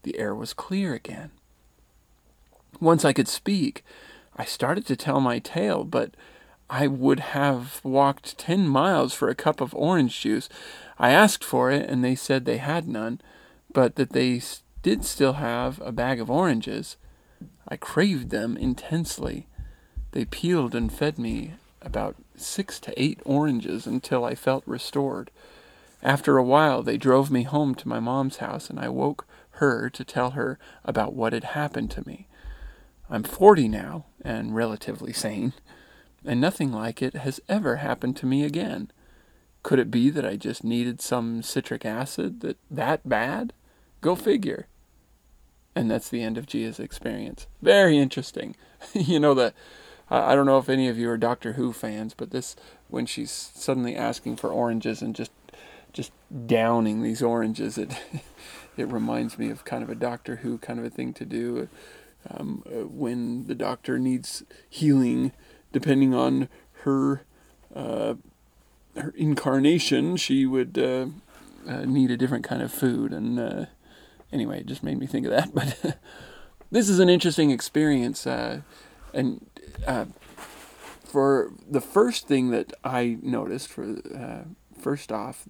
The 0.03 0.19
air 0.19 0.35
was 0.35 0.55
clear 0.55 0.95
again. 0.95 1.31
Once 2.81 3.05
I 3.05 3.13
could 3.13 3.29
speak, 3.29 3.85
I 4.35 4.47
started 4.47 4.87
to 4.87 4.97
tell 4.97 5.21
my 5.21 5.39
tale, 5.39 5.85
but 5.85 6.15
I 6.71 6.87
would 6.87 7.21
have 7.21 7.81
walked 7.85 8.39
ten 8.39 8.67
miles 8.67 9.13
for 9.13 9.29
a 9.29 9.35
cup 9.35 9.61
of 9.61 9.75
orange 9.75 10.19
juice. 10.21 10.49
I 10.99 11.11
asked 11.11 11.45
for 11.45 11.71
it, 11.71 11.89
and 11.89 12.03
they 12.03 12.15
said 12.15 12.45
they 12.45 12.57
had 12.57 12.89
none, 12.89 13.21
but 13.73 13.97
that 13.97 14.11
they 14.11 14.41
did 14.83 15.05
still 15.05 15.35
have 15.35 15.81
a 15.81 15.93
bag 15.93 16.19
of 16.19 16.31
oranges. 16.31 16.97
I 17.69 17.77
craved 17.77 18.31
them 18.31 18.57
intensely. 18.57 19.49
They 20.13 20.25
peeled 20.25 20.75
and 20.75 20.91
fed 20.91 21.19
me 21.19 21.55
about 21.83 22.17
six 22.41 22.79
to 22.81 23.03
eight 23.03 23.21
oranges 23.25 23.87
until 23.87 24.25
I 24.25 24.35
felt 24.35 24.63
restored. 24.67 25.31
After 26.03 26.39
a 26.39 26.45
while, 26.45 26.83
they 26.83 26.97
drove 26.97 27.31
me 27.31 27.43
home 27.43 27.75
to 27.77 27.89
my 27.89 28.01
mom's 28.01 28.37
house, 28.37 28.71
and 28.71 28.79
I 28.79 28.89
woke 28.89 29.27
her 29.53 29.89
to 29.91 30.05
tell 30.05 30.33
her 30.33 30.59
about 30.85 31.15
what 31.15 31.33
had 31.33 31.45
happened 31.45 31.91
to 31.93 32.07
me. 32.07 32.29
I'm 33.09 33.23
forty 33.23 33.69
now, 33.69 34.07
and 34.23 34.55
relatively 34.55 35.13
sane, 35.13 35.53
and 36.25 36.41
nothing 36.41 36.73
like 36.73 37.03
it 37.03 37.15
has 37.15 37.41
ever 37.49 37.77
happened 37.77 38.17
to 38.19 38.27
me 38.27 38.45
again. 38.45 38.91
Could 39.63 39.79
it 39.79 39.91
be 39.91 40.11
that 40.11 40.25
I 40.25 40.37
just 40.37 40.63
needed 40.63 41.01
some 41.01 41.43
citric 41.43 41.85
acid 41.85 42.41
that 42.41 42.59
that 42.71 43.09
bad? 43.09 43.53
Go 44.01 44.15
figure. 44.15 44.69
And 45.75 45.91
that's 45.91 46.09
the 46.09 46.23
end 46.23 46.39
of 46.39 46.47
Gia's 46.47 46.81
experience. 46.81 47.47
Very 47.61 47.99
interesting. 47.99 48.57
you 48.95 49.21
know, 49.21 49.35
the, 49.35 49.53
I 50.09 50.35
don't 50.35 50.47
know 50.47 50.59
if 50.59 50.69
any 50.69 50.89
of 50.89 50.99
you 50.99 51.11
are 51.11 51.17
Doctor 51.17 51.55
Who 51.55 51.73
fans, 51.73 52.15
but 52.15 52.31
this, 52.31 52.55
when 52.89 53.07
she's 53.07 53.31
suddenly 53.31 53.97
asking 53.97 54.37
for 54.37 54.51
oranges 54.51 55.03
and 55.03 55.17
just, 55.17 55.33
just 55.93 56.13
downing 56.47 57.03
these 57.03 57.23
oranges, 57.23 57.77
it, 57.77 57.93
it 58.77 58.87
reminds 58.87 59.37
me 59.37 59.51
of 59.51 59.65
kind 59.65 59.83
of 59.83 59.91
a 59.91 59.97
Doctor 59.97 60.37
Who 60.37 60.59
kind 60.59 60.79
of 60.79 60.85
a 60.85 60.91
thing 60.91 61.13
to 61.15 61.25
do. 61.25 61.69
Um, 62.31 62.63
when 62.67 63.47
the 63.47 63.55
doctor 63.55 63.99
needs 63.99 64.43
healing, 64.69 65.33
depending 65.73 66.15
on 66.15 66.49
her 66.83 67.23
uh, 67.75 68.15
her 68.97 69.13
incarnation, 69.17 70.17
she 70.17 70.47
would 70.47 70.79
uh, 70.79 71.07
uh 71.69 71.85
need 71.85 72.11
a 72.11 72.17
different 72.17 72.45
kind 72.45 72.63
of 72.63 72.73
food, 72.73 73.13
and 73.13 73.39
uh, 73.39 73.67
anyway, 74.33 74.61
it 74.61 74.67
just 74.67 74.83
made 74.83 74.99
me 74.99 75.07
think 75.07 75.27
of 75.27 75.33
that. 75.33 75.55
But 75.55 75.99
this 76.71 76.89
is 76.89 76.99
an 76.99 77.09
interesting 77.09 77.51
experience, 77.51 78.27
uh, 78.27 78.63
and 79.15 79.47
uh, 79.87 80.07
for 81.05 81.53
the 81.69 81.81
first 81.81 82.29
thing 82.29 82.51
that 82.51 82.73
I 82.85 83.19
noticed, 83.23 83.69
for 83.69 83.97
uh, 84.15 84.45
first 84.79 85.13
off, 85.13 85.49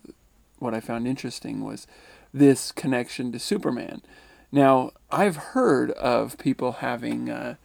what 0.58 0.74
I 0.74 0.80
found 0.80 1.06
interesting 1.06 1.64
was 1.64 1.86
this 2.32 2.72
connection 2.72 3.32
to 3.32 3.38
Superman. 3.38 4.02
Now, 4.52 4.92
I've 5.10 5.36
heard 5.36 5.90
of 5.92 6.38
people 6.38 6.72
having 6.72 7.30
uh, 7.30 7.56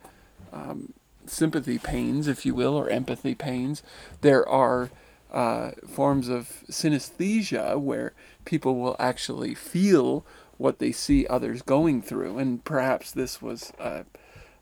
um, 0.52 0.94
sympathy 1.26 1.78
pains, 1.78 2.28
if 2.28 2.46
you 2.46 2.56
will, 2.56 2.76
or 2.76 2.90
empathy 2.90 3.36
pains. 3.36 3.84
There 4.22 4.48
are 4.48 4.90
uh, 5.32 5.72
forms 5.88 6.28
of 6.28 6.64
synesthesia 6.70 7.80
where 7.80 8.14
people 8.46 8.76
will 8.76 8.96
actually 9.00 9.56
feel 9.56 10.26
what 10.58 10.80
they 10.80 10.92
see 10.92 11.26
others 11.28 11.62
going 11.62 12.02
through. 12.02 12.38
And 12.38 12.64
perhaps 12.64 13.12
this 13.12 13.42
was 13.42 13.72
a, 13.80 14.06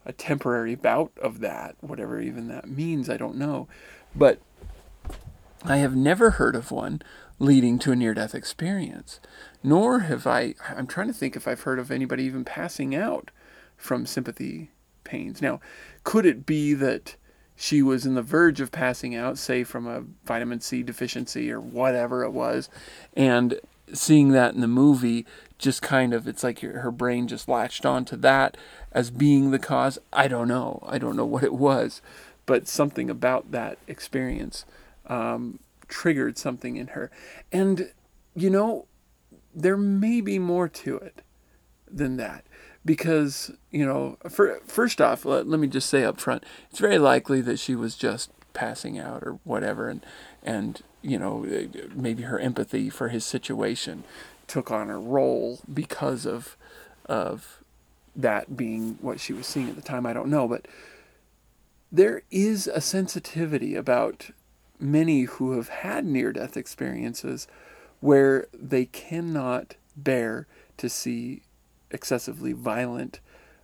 a 0.05 0.13
temporary 0.13 0.75
bout 0.75 1.11
of 1.21 1.39
that, 1.39 1.75
whatever 1.81 2.19
even 2.21 2.47
that 2.47 2.69
means, 2.69 3.09
I 3.09 3.17
don't 3.17 3.37
know. 3.37 3.67
But 4.15 4.39
I 5.63 5.77
have 5.77 5.95
never 5.95 6.31
heard 6.31 6.55
of 6.55 6.71
one 6.71 7.01
leading 7.37 7.79
to 7.79 7.91
a 7.91 7.95
near 7.95 8.13
death 8.13 8.33
experience. 8.35 9.19
Nor 9.63 9.99
have 10.01 10.25
I, 10.25 10.55
I'm 10.69 10.87
trying 10.87 11.07
to 11.07 11.13
think 11.13 11.35
if 11.35 11.47
I've 11.47 11.61
heard 11.61 11.79
of 11.79 11.91
anybody 11.91 12.23
even 12.23 12.45
passing 12.45 12.95
out 12.95 13.31
from 13.77 14.05
sympathy 14.05 14.71
pains. 15.03 15.41
Now, 15.41 15.59
could 16.03 16.25
it 16.25 16.45
be 16.45 16.73
that 16.75 17.15
she 17.55 17.81
was 17.81 18.05
in 18.05 18.15
the 18.15 18.21
verge 18.21 18.61
of 18.61 18.71
passing 18.71 19.15
out, 19.15 19.37
say 19.37 19.65
from 19.65 19.85
a 19.85 20.05
vitamin 20.25 20.61
C 20.61 20.81
deficiency 20.81 21.51
or 21.51 21.59
whatever 21.59 22.23
it 22.23 22.31
was, 22.31 22.69
and 23.15 23.59
seeing 23.93 24.29
that 24.29 24.53
in 24.53 24.61
the 24.61 24.67
movie 24.67 25.25
just 25.57 25.81
kind 25.81 26.13
of 26.13 26.27
it's 26.27 26.43
like 26.43 26.59
her 26.61 26.91
brain 26.91 27.27
just 27.27 27.47
latched 27.47 27.85
onto 27.85 28.15
that 28.15 28.57
as 28.91 29.11
being 29.11 29.51
the 29.51 29.59
cause. 29.59 29.99
I 30.11 30.27
don't 30.27 30.47
know. 30.47 30.81
I 30.87 30.97
don't 30.97 31.15
know 31.15 31.25
what 31.25 31.43
it 31.43 31.53
was, 31.53 32.01
but 32.45 32.67
something 32.67 33.09
about 33.09 33.51
that 33.51 33.77
experience 33.87 34.65
um, 35.05 35.59
triggered 35.87 36.37
something 36.37 36.77
in 36.77 36.87
her, 36.87 37.11
and 37.51 37.91
you 38.35 38.49
know, 38.49 38.85
there 39.53 39.77
may 39.77 40.21
be 40.21 40.39
more 40.39 40.69
to 40.69 40.97
it 40.97 41.21
than 41.91 42.17
that 42.17 42.45
because 42.85 43.51
you 43.71 43.85
know 43.85 44.17
for, 44.29 44.59
first 44.65 45.01
off 45.01 45.25
let, 45.25 45.47
let 45.47 45.59
me 45.59 45.67
just 45.67 45.89
say 45.89 46.03
up 46.03 46.19
front 46.19 46.45
it's 46.69 46.79
very 46.79 46.99
likely 46.99 47.41
that 47.41 47.59
she 47.59 47.75
was 47.75 47.95
just 47.95 48.31
passing 48.53 48.97
out 48.97 49.23
or 49.23 49.39
whatever 49.43 49.89
and 49.89 50.05
and 50.43 50.81
you 51.01 51.17
know 51.17 51.45
maybe 51.93 52.23
her 52.23 52.39
empathy 52.39 52.89
for 52.89 53.09
his 53.09 53.25
situation 53.25 54.03
took 54.47 54.71
on 54.71 54.89
a 54.89 54.97
role 54.97 55.59
because 55.71 56.25
of 56.25 56.57
of 57.05 57.61
that 58.15 58.57
being 58.57 58.97
what 59.01 59.19
she 59.19 59.33
was 59.33 59.47
seeing 59.47 59.69
at 59.69 59.75
the 59.75 59.81
time. 59.81 60.05
I 60.05 60.13
don't 60.13 60.29
know 60.29 60.47
but 60.47 60.67
there 61.91 62.21
is 62.29 62.67
a 62.67 62.81
sensitivity 62.81 63.75
about 63.75 64.29
many 64.79 65.23
who 65.23 65.53
have 65.53 65.69
had 65.69 66.05
near 66.05 66.31
death 66.31 66.55
experiences 66.55 67.47
where 67.99 68.47
they 68.53 68.85
cannot 68.85 69.75
bear 69.95 70.47
to 70.77 70.87
see 70.87 71.41
excessively 71.91 72.53
violent 72.53 73.19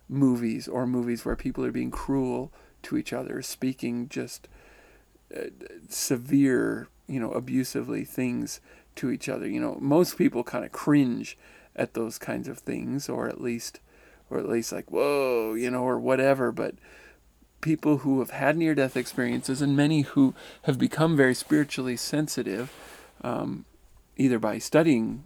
movies 0.08 0.68
or 0.68 0.86
movies 0.86 1.24
where 1.24 1.36
people 1.36 1.64
are 1.64 1.72
being 1.72 1.90
cruel 1.90 2.52
to 2.82 2.96
each 2.96 3.12
other, 3.12 3.40
speaking 3.42 4.08
just 4.08 4.48
severe, 5.88 6.88
you 7.06 7.20
know, 7.20 7.32
abusively 7.32 8.04
things 8.04 8.60
to 8.96 9.10
each 9.10 9.28
other. 9.28 9.48
You 9.48 9.60
know, 9.60 9.76
most 9.80 10.18
people 10.18 10.42
kind 10.44 10.64
of 10.64 10.72
cringe 10.72 11.38
at 11.74 11.94
those 11.94 12.18
kinds 12.18 12.48
of 12.48 12.58
things, 12.58 13.08
or 13.08 13.28
at 13.28 13.40
least, 13.40 13.80
or 14.30 14.38
at 14.38 14.48
least 14.48 14.72
like, 14.72 14.90
whoa, 14.90 15.54
you 15.54 15.70
know, 15.70 15.82
or 15.82 15.98
whatever. 15.98 16.50
But 16.50 16.74
people 17.60 17.98
who 17.98 18.18
have 18.20 18.30
had 18.30 18.56
near 18.56 18.74
death 18.74 18.96
experiences 18.96 19.60
and 19.60 19.76
many 19.76 20.02
who 20.02 20.34
have 20.62 20.78
become 20.78 21.16
very 21.16 21.34
spiritually 21.34 21.96
sensitive, 21.96 22.72
um, 23.22 23.64
either 24.16 24.38
by 24.38 24.58
studying 24.58 25.24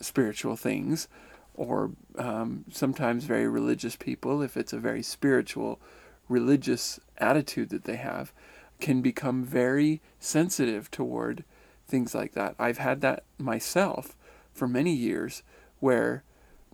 spiritual 0.00 0.56
things 0.56 1.08
or 1.54 1.90
um, 2.16 2.64
sometimes 2.70 3.24
very 3.24 3.48
religious 3.48 3.96
people, 3.96 4.42
if 4.42 4.56
it's 4.56 4.72
a 4.72 4.78
very 4.78 5.02
spiritual, 5.02 5.80
religious 6.28 7.00
attitude 7.18 7.70
that 7.70 7.84
they 7.84 7.96
have, 7.96 8.32
can 8.80 9.02
become 9.02 9.44
very 9.44 10.00
sensitive 10.18 10.90
toward 10.90 11.44
things 11.86 12.14
like 12.14 12.32
that. 12.32 12.54
I've 12.58 12.78
had 12.78 13.00
that 13.00 13.24
myself 13.38 14.16
for 14.52 14.68
many 14.68 14.92
years 14.92 15.42
where, 15.80 16.22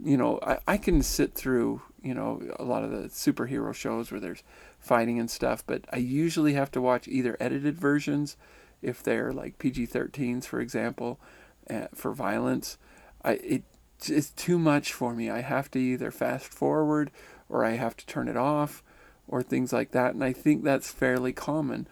you 0.03 0.17
know, 0.17 0.39
I, 0.43 0.59
I 0.67 0.77
can 0.77 1.03
sit 1.03 1.35
through, 1.35 1.83
you 2.03 2.15
know, 2.15 2.43
a 2.59 2.65
lot 2.65 2.85
of 2.85 2.91
the 2.91 3.09
superhero 3.09 3.75
shows 3.75 4.11
where 4.11 4.21
there's 4.21 4.43
fighting 4.79 5.19
and 5.19 5.31
stuff, 5.31 5.65
but 5.67 5.85
I 5.93 5.99
usually 5.99 6.55
have 6.55 6.71
to 6.73 6.81
watch 6.81 7.09
either 7.09 7.37
edited 7.41 7.79
versions, 7.79 8.37
if 8.83 9.03
they're 9.03 9.33
like 9.33 9.59
PG 9.59 9.87
13s, 9.87 10.45
for 10.45 10.61
example, 10.61 11.19
uh, 11.71 11.87
for 11.95 12.13
violence. 12.13 12.77
I, 13.25 13.33
it 13.35 13.63
it's 14.07 14.31
too 14.31 14.59
much 14.59 14.93
for 14.93 15.15
me. 15.15 15.31
I 15.31 15.41
have 15.41 15.71
to 15.71 15.79
either 15.79 16.11
fast 16.11 16.47
forward 16.47 17.11
or 17.49 17.65
I 17.65 17.73
have 17.73 17.97
to 17.97 18.07
turn 18.07 18.29
it 18.29 18.37
off 18.37 18.83
or 19.29 19.43
things 19.43 19.73
like 19.73 19.93
that. 19.93 20.15
And 20.15 20.23
I 20.23 20.33
think 20.33 20.63
that's 20.63 20.91
fairly 20.91 21.33
common 21.33 21.87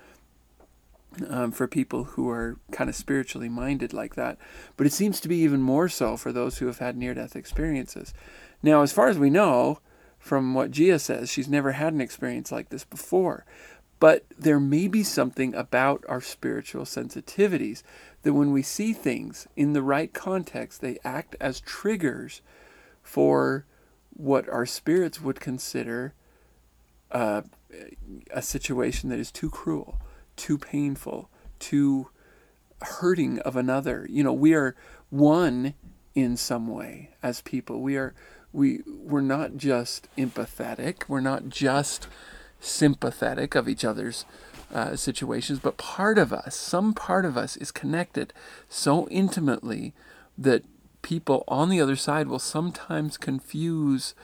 um, 1.28 1.52
for 1.52 1.66
people 1.66 2.04
who 2.04 2.28
are 2.30 2.56
kind 2.70 2.88
of 2.88 2.96
spiritually 2.96 3.48
minded 3.48 3.92
like 3.92 4.14
that. 4.14 4.38
But 4.76 4.86
it 4.86 4.92
seems 4.92 5.20
to 5.20 5.28
be 5.28 5.36
even 5.38 5.60
more 5.60 5.88
so 5.88 6.16
for 6.16 6.32
those 6.32 6.58
who 6.58 6.66
have 6.66 6.78
had 6.78 6.96
near 6.96 7.14
death 7.14 7.36
experiences. 7.36 8.14
Now, 8.62 8.82
as 8.82 8.92
far 8.92 9.08
as 9.08 9.18
we 9.18 9.30
know, 9.30 9.80
from 10.18 10.54
what 10.54 10.70
Gia 10.70 10.98
says, 10.98 11.30
she's 11.30 11.48
never 11.48 11.72
had 11.72 11.92
an 11.92 12.00
experience 12.00 12.52
like 12.52 12.68
this 12.68 12.84
before. 12.84 13.44
But 13.98 14.24
there 14.38 14.60
may 14.60 14.88
be 14.88 15.04
something 15.04 15.54
about 15.54 16.04
our 16.08 16.20
spiritual 16.20 16.84
sensitivities 16.84 17.82
that 18.22 18.34
when 18.34 18.52
we 18.52 18.62
see 18.62 18.92
things 18.92 19.46
in 19.56 19.72
the 19.72 19.82
right 19.82 20.12
context, 20.12 20.80
they 20.80 20.98
act 21.04 21.36
as 21.40 21.60
triggers 21.60 22.40
for 23.02 23.64
what 24.14 24.48
our 24.48 24.66
spirits 24.66 25.20
would 25.20 25.40
consider 25.40 26.14
uh, 27.12 27.42
a 28.32 28.42
situation 28.42 29.08
that 29.10 29.18
is 29.18 29.30
too 29.30 29.50
cruel, 29.50 30.00
too 30.36 30.58
painful, 30.58 31.30
too 31.58 32.08
hurting 32.80 33.38
of 33.40 33.54
another. 33.56 34.06
You 34.10 34.24
know, 34.24 34.32
we 34.32 34.54
are 34.54 34.74
one 35.10 35.74
in 36.14 36.36
some 36.36 36.68
way 36.68 37.10
as 37.22 37.40
people. 37.42 37.80
We 37.80 37.96
are 37.96 38.14
we 38.52 38.80
we're 38.86 39.20
not 39.20 39.56
just 39.56 40.08
empathetic. 40.16 41.04
We're 41.08 41.20
not 41.20 41.48
just 41.48 42.08
sympathetic 42.60 43.54
of 43.54 43.68
each 43.68 43.84
other's 43.84 44.24
uh, 44.72 44.96
situations, 44.96 45.58
but 45.58 45.76
part 45.76 46.18
of 46.18 46.32
us, 46.32 46.56
some 46.56 46.94
part 46.94 47.24
of 47.24 47.36
us, 47.36 47.56
is 47.56 47.70
connected 47.70 48.32
so 48.68 49.08
intimately 49.08 49.92
that 50.38 50.64
people 51.02 51.44
on 51.48 51.68
the 51.68 51.80
other 51.80 51.96
side 51.96 52.28
will 52.28 52.38
sometimes 52.38 53.18
confuse 53.18 54.14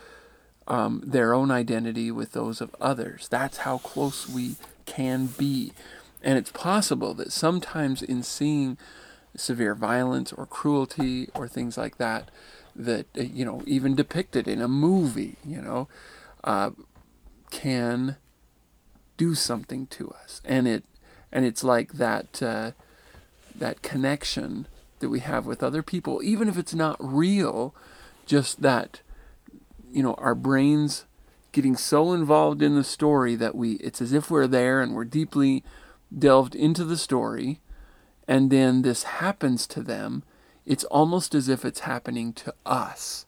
um, 0.69 1.03
their 1.05 1.35
own 1.35 1.51
identity 1.51 2.11
with 2.11 2.33
those 2.33 2.61
of 2.61 2.75
others. 2.81 3.27
That's 3.29 3.59
how 3.59 3.79
close 3.79 4.29
we 4.29 4.57
can 4.87 5.27
be. 5.27 5.73
And 6.23 6.39
it's 6.39 6.53
possible 6.53 7.15
that 7.15 7.33
sometimes 7.33 8.03
in 8.03 8.23
seeing 8.23 8.79
severe 9.35 9.75
violence 9.75 10.33
or 10.33 10.47
cruelty 10.47 11.29
or 11.35 11.49
things 11.49 11.77
like 11.77 11.97
that, 11.99 12.31
that, 12.77 13.07
uh, 13.19 13.23
you 13.23 13.45
know, 13.45 13.63
even 13.67 13.95
depicted 13.97 14.47
in 14.47 14.61
a 14.61 14.69
movie, 14.69 15.37
you 15.45 15.61
know, 15.61 15.89
uh, 16.45 16.71
can 17.51 18.17
do 19.17 19.35
something 19.35 19.87
to 19.89 20.11
us, 20.11 20.41
and 20.45 20.69
it 20.69 20.85
and 21.33 21.45
it's 21.45 21.65
like 21.65 21.95
that 21.95 22.43
uh, 22.43 22.71
that 23.55 23.83
connection 23.83 24.67
that 25.01 25.09
we 25.09 25.21
have 25.21 25.47
with 25.47 25.63
other 25.63 25.83
people, 25.83 26.23
even 26.23 26.49
if 26.49 26.57
it's 26.57 26.75
not 26.75 26.97
real, 27.01 27.75
just 28.27 28.63
that 28.63 29.01
you 29.93 30.03
know 30.03 30.15
our 30.15 30.35
brains 30.35 31.07
getting 31.53 31.77
so 31.77 32.13
involved 32.13 32.63
in 32.63 32.75
the 32.75 32.85
story 32.85 33.35
that 33.35 33.55
we 33.55 33.73
it's 33.75 34.01
as 34.01 34.13
if 34.13 34.31
we're 34.31 34.47
there 34.47 34.81
and 34.81 34.95
we're 34.95 35.05
deeply 35.05 35.65
delved 36.17 36.55
into 36.55 36.85
the 36.85 36.97
story 36.97 37.61
and 38.27 38.51
then 38.51 38.83
this 38.83 39.05
happens 39.05 39.67
to 39.67 39.83
them 39.83 40.23
it's 40.67 40.85
almost 40.85 41.35
as 41.35 41.49
if 41.49 41.65
it's 41.65 41.81
happening 41.81 42.33
to 42.33 42.55
us 42.67 43.27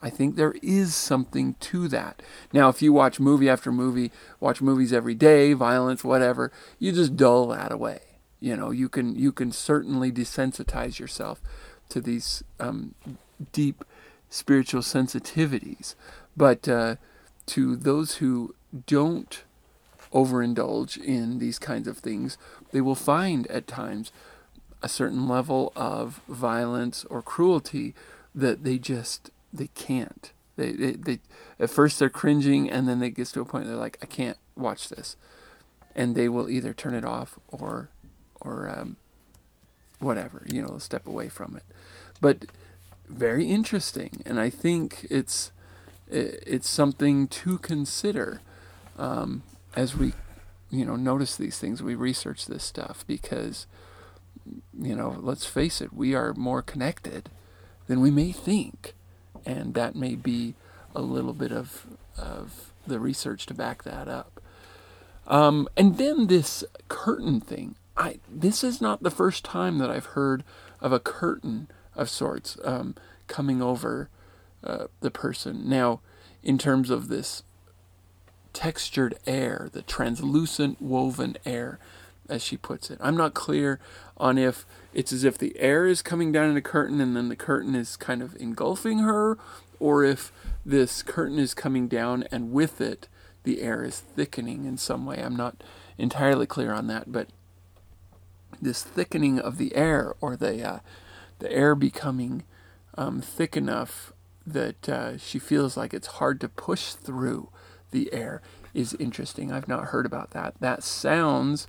I 0.00 0.10
think 0.10 0.36
there 0.36 0.54
is 0.62 0.94
something 0.94 1.54
to 1.60 1.88
that. 1.88 2.22
Now, 2.52 2.68
if 2.68 2.82
you 2.82 2.92
watch 2.92 3.18
movie 3.18 3.48
after 3.48 3.72
movie, 3.72 4.12
watch 4.38 4.60
movies 4.60 4.92
every 4.92 5.14
day, 5.14 5.54
violence, 5.54 6.04
whatever, 6.04 6.52
you 6.78 6.92
just 6.92 7.16
dull 7.16 7.48
that 7.48 7.72
away. 7.72 8.00
You 8.40 8.56
know, 8.56 8.70
you 8.70 8.88
can 8.88 9.16
you 9.16 9.32
can 9.32 9.50
certainly 9.50 10.12
desensitize 10.12 11.00
yourself 11.00 11.40
to 11.88 12.00
these 12.00 12.44
um, 12.60 12.94
deep 13.50 13.84
spiritual 14.30 14.82
sensitivities, 14.82 15.94
but 16.36 16.68
uh, 16.68 16.96
to 17.46 17.76
those 17.76 18.16
who 18.16 18.54
don't 18.86 19.44
overindulge 20.12 20.96
in 21.02 21.38
these 21.38 21.58
kinds 21.58 21.88
of 21.88 21.98
things, 21.98 22.38
they 22.72 22.80
will 22.80 22.94
find 22.94 23.46
at 23.48 23.66
times 23.66 24.12
a 24.82 24.88
certain 24.88 25.28
level 25.28 25.72
of 25.74 26.20
violence 26.28 27.04
or 27.06 27.22
cruelty 27.22 27.94
that 28.34 28.64
they 28.64 28.78
just 28.78 29.30
they 29.52 29.68
can't. 29.68 30.32
They, 30.56 30.72
they, 30.72 30.92
they 30.92 31.18
at 31.58 31.70
first 31.70 31.98
they're 31.98 32.10
cringing 32.10 32.70
and 32.70 32.88
then 32.88 33.02
it 33.02 33.10
gets 33.10 33.32
to 33.32 33.40
a 33.40 33.44
point 33.44 33.66
they're 33.66 33.76
like, 33.76 33.98
I 34.02 34.06
can't 34.06 34.38
watch 34.56 34.88
this, 34.88 35.16
and 35.94 36.14
they 36.14 36.28
will 36.28 36.50
either 36.50 36.74
turn 36.74 36.94
it 36.94 37.04
off 37.04 37.38
or, 37.48 37.90
or 38.40 38.68
um, 38.68 38.96
whatever, 39.98 40.44
you 40.50 40.62
know, 40.62 40.78
step 40.78 41.06
away 41.06 41.28
from 41.28 41.56
it. 41.56 41.64
But 42.20 42.46
very 43.08 43.46
interesting, 43.46 44.22
and 44.24 44.40
I 44.40 44.50
think 44.50 45.06
it's 45.10 45.52
it's 46.10 46.68
something 46.68 47.28
to 47.28 47.58
consider 47.58 48.40
um, 48.98 49.42
as 49.76 49.94
we, 49.94 50.14
you 50.70 50.86
know, 50.86 50.96
notice 50.96 51.36
these 51.36 51.58
things. 51.58 51.82
We 51.82 51.94
research 51.94 52.46
this 52.46 52.64
stuff 52.64 53.04
because, 53.06 53.66
you 54.78 54.96
know, 54.96 55.18
let's 55.20 55.44
face 55.44 55.82
it, 55.82 55.92
we 55.92 56.14
are 56.14 56.32
more 56.32 56.62
connected 56.62 57.28
than 57.88 58.00
we 58.00 58.10
may 58.10 58.32
think 58.32 58.94
and 59.48 59.74
that 59.74 59.94
may 59.96 60.14
be 60.14 60.54
a 60.94 61.00
little 61.00 61.32
bit 61.32 61.52
of 61.52 61.86
of 62.16 62.72
the 62.86 63.00
research 63.00 63.46
to 63.46 63.54
back 63.54 63.82
that 63.84 64.08
up. 64.08 64.40
Um, 65.26 65.68
and 65.76 65.98
then 65.98 66.26
this 66.26 66.64
curtain 66.88 67.40
thing. 67.40 67.74
I 67.96 68.20
this 68.28 68.62
is 68.62 68.80
not 68.80 69.02
the 69.02 69.10
first 69.10 69.44
time 69.44 69.78
that 69.78 69.90
I've 69.90 70.06
heard 70.06 70.44
of 70.80 70.92
a 70.92 71.00
curtain 71.00 71.68
of 71.98 72.08
sorts 72.08 72.56
um, 72.64 72.94
coming 73.26 73.60
over 73.60 74.08
uh, 74.64 74.86
the 75.00 75.10
person. 75.10 75.68
Now, 75.68 76.00
in 76.42 76.56
terms 76.56 76.90
of 76.90 77.08
this 77.08 77.42
textured 78.52 79.18
air, 79.26 79.68
the 79.72 79.82
translucent 79.82 80.80
woven 80.80 81.36
air, 81.44 81.78
as 82.28 82.42
she 82.42 82.56
puts 82.56 82.90
it. 82.90 82.98
I'm 83.00 83.16
not 83.16 83.34
clear 83.34 83.80
on 84.16 84.36
if 84.36 84.66
it's 84.92 85.12
as 85.12 85.24
if 85.24 85.38
the 85.38 85.58
air 85.58 85.86
is 85.86 86.02
coming 86.02 86.30
down 86.30 86.50
in 86.50 86.56
a 86.56 86.62
curtain 86.62 87.00
and 87.00 87.16
then 87.16 87.28
the 87.28 87.36
curtain 87.36 87.74
is 87.74 87.96
kind 87.96 88.22
of 88.22 88.36
engulfing 88.36 88.98
her, 88.98 89.38
or 89.80 90.04
if 90.04 90.30
this 90.64 91.02
curtain 91.02 91.38
is 91.38 91.54
coming 91.54 91.88
down 91.88 92.24
and 92.30 92.52
with 92.52 92.80
it 92.80 93.08
the 93.44 93.62
air 93.62 93.82
is 93.82 94.00
thickening 94.00 94.66
in 94.66 94.76
some 94.76 95.06
way. 95.06 95.16
I'm 95.22 95.36
not 95.36 95.62
entirely 95.96 96.46
clear 96.46 96.72
on 96.72 96.86
that, 96.88 97.10
but 97.10 97.28
this 98.60 98.82
thickening 98.82 99.38
of 99.38 99.56
the 99.56 99.74
air 99.74 100.14
or 100.20 100.36
the 100.36 100.62
uh, 100.62 100.78
the 101.38 101.52
air 101.52 101.74
becoming 101.74 102.44
um, 102.96 103.20
thick 103.20 103.56
enough 103.56 104.12
that 104.46 104.88
uh, 104.88 105.18
she 105.18 105.38
feels 105.38 105.76
like 105.76 105.92
it's 105.92 106.06
hard 106.06 106.40
to 106.40 106.48
push 106.48 106.92
through 106.94 107.48
the 107.90 108.12
air 108.12 108.42
is 108.74 108.94
interesting. 108.94 109.52
I've 109.52 109.68
not 109.68 109.86
heard 109.86 110.06
about 110.06 110.30
that. 110.30 110.54
That 110.60 110.82
sounds 110.82 111.66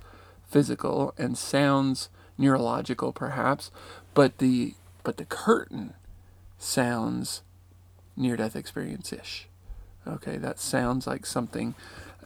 physical 0.48 1.14
and 1.16 1.36
sounds 1.36 2.08
neurological, 2.36 3.12
perhaps, 3.12 3.70
but 4.14 4.38
the 4.38 4.74
but 5.02 5.16
the 5.16 5.24
curtain 5.24 5.94
sounds 6.58 7.42
near-death 8.16 8.54
experience-ish. 8.54 9.48
Okay, 10.06 10.36
that 10.36 10.58
sounds 10.58 11.06
like 11.06 11.24
something. 11.24 11.74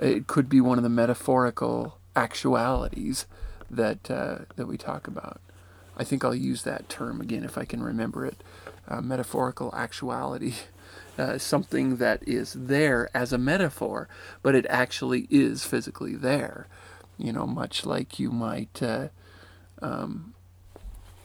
It 0.01 0.27
could 0.27 0.49
be 0.49 0.61
one 0.61 0.77
of 0.79 0.83
the 0.83 0.91
metaphorical 0.91 1.99
actualities 2.17 3.27
that 3.71 4.11
uh, 4.11 4.39
that 4.57 4.67
we 4.67 4.77
talk 4.77 5.07
about. 5.07 5.41
I 5.97 6.05
think 6.05 6.25
I'll 6.25 6.35
use 6.35 6.63
that 6.63 6.89
term 6.89 7.21
again 7.21 7.45
if 7.45 7.57
I 7.57 7.65
can 7.65 7.83
remember 7.83 8.27
it. 8.27 8.43
Uh, 8.89 9.01
metaphorical 9.01 9.73
actuality, 9.75 10.55
uh, 11.19 11.39
something 11.39 11.97
that 11.97 12.27
is 12.27 12.53
there 12.53 13.09
as 13.15 13.33
a 13.33 13.39
metaphor, 13.39 14.09
but 14.43 14.55
it 14.55 14.67
actually 14.69 15.27
is 15.31 15.65
physically 15.65 16.15
there. 16.15 16.67
You 17.17 17.33
know, 17.33 17.47
much 17.47 17.87
like 17.87 18.19
you 18.19 18.31
might 18.31 18.83
uh, 18.83 19.09
um, 19.81 20.35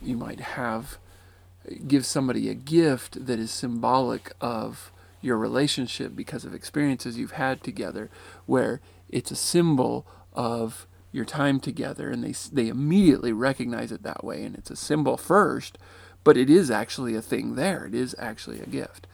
you 0.02 0.16
might 0.16 0.40
have 0.40 0.98
give 1.88 2.06
somebody 2.06 2.50
a 2.50 2.54
gift 2.54 3.26
that 3.26 3.40
is 3.40 3.52
symbolic 3.52 4.32
of 4.40 4.92
your 5.22 5.38
relationship 5.38 6.16
because 6.16 6.46
of 6.46 6.54
experiences 6.54 7.18
you've 7.18 7.32
had 7.32 7.64
together, 7.64 8.10
where 8.46 8.82
it's 9.10 9.32
a 9.32 9.36
symbol 9.36 10.06
of 10.34 10.88
your 11.12 11.26
time 11.26 11.60
together 11.60 12.10
and 12.10 12.24
they 12.24 12.34
they 12.52 12.70
immediately 12.70 13.34
recognize 13.34 13.92
it 13.92 14.04
that 14.04 14.24
way 14.24 14.44
and 14.44 14.56
it's 14.56 14.70
a 14.70 14.76
symbol 14.76 15.18
first 15.18 15.78
but 16.24 16.38
it 16.38 16.50
is 16.50 16.70
actually 16.70 17.16
a 17.16 17.22
thing 17.22 17.56
there. 17.56 17.86
It 17.86 17.96
is 17.96 18.16
actually 18.20 18.60
a 18.60 18.66
gift. 18.66 19.08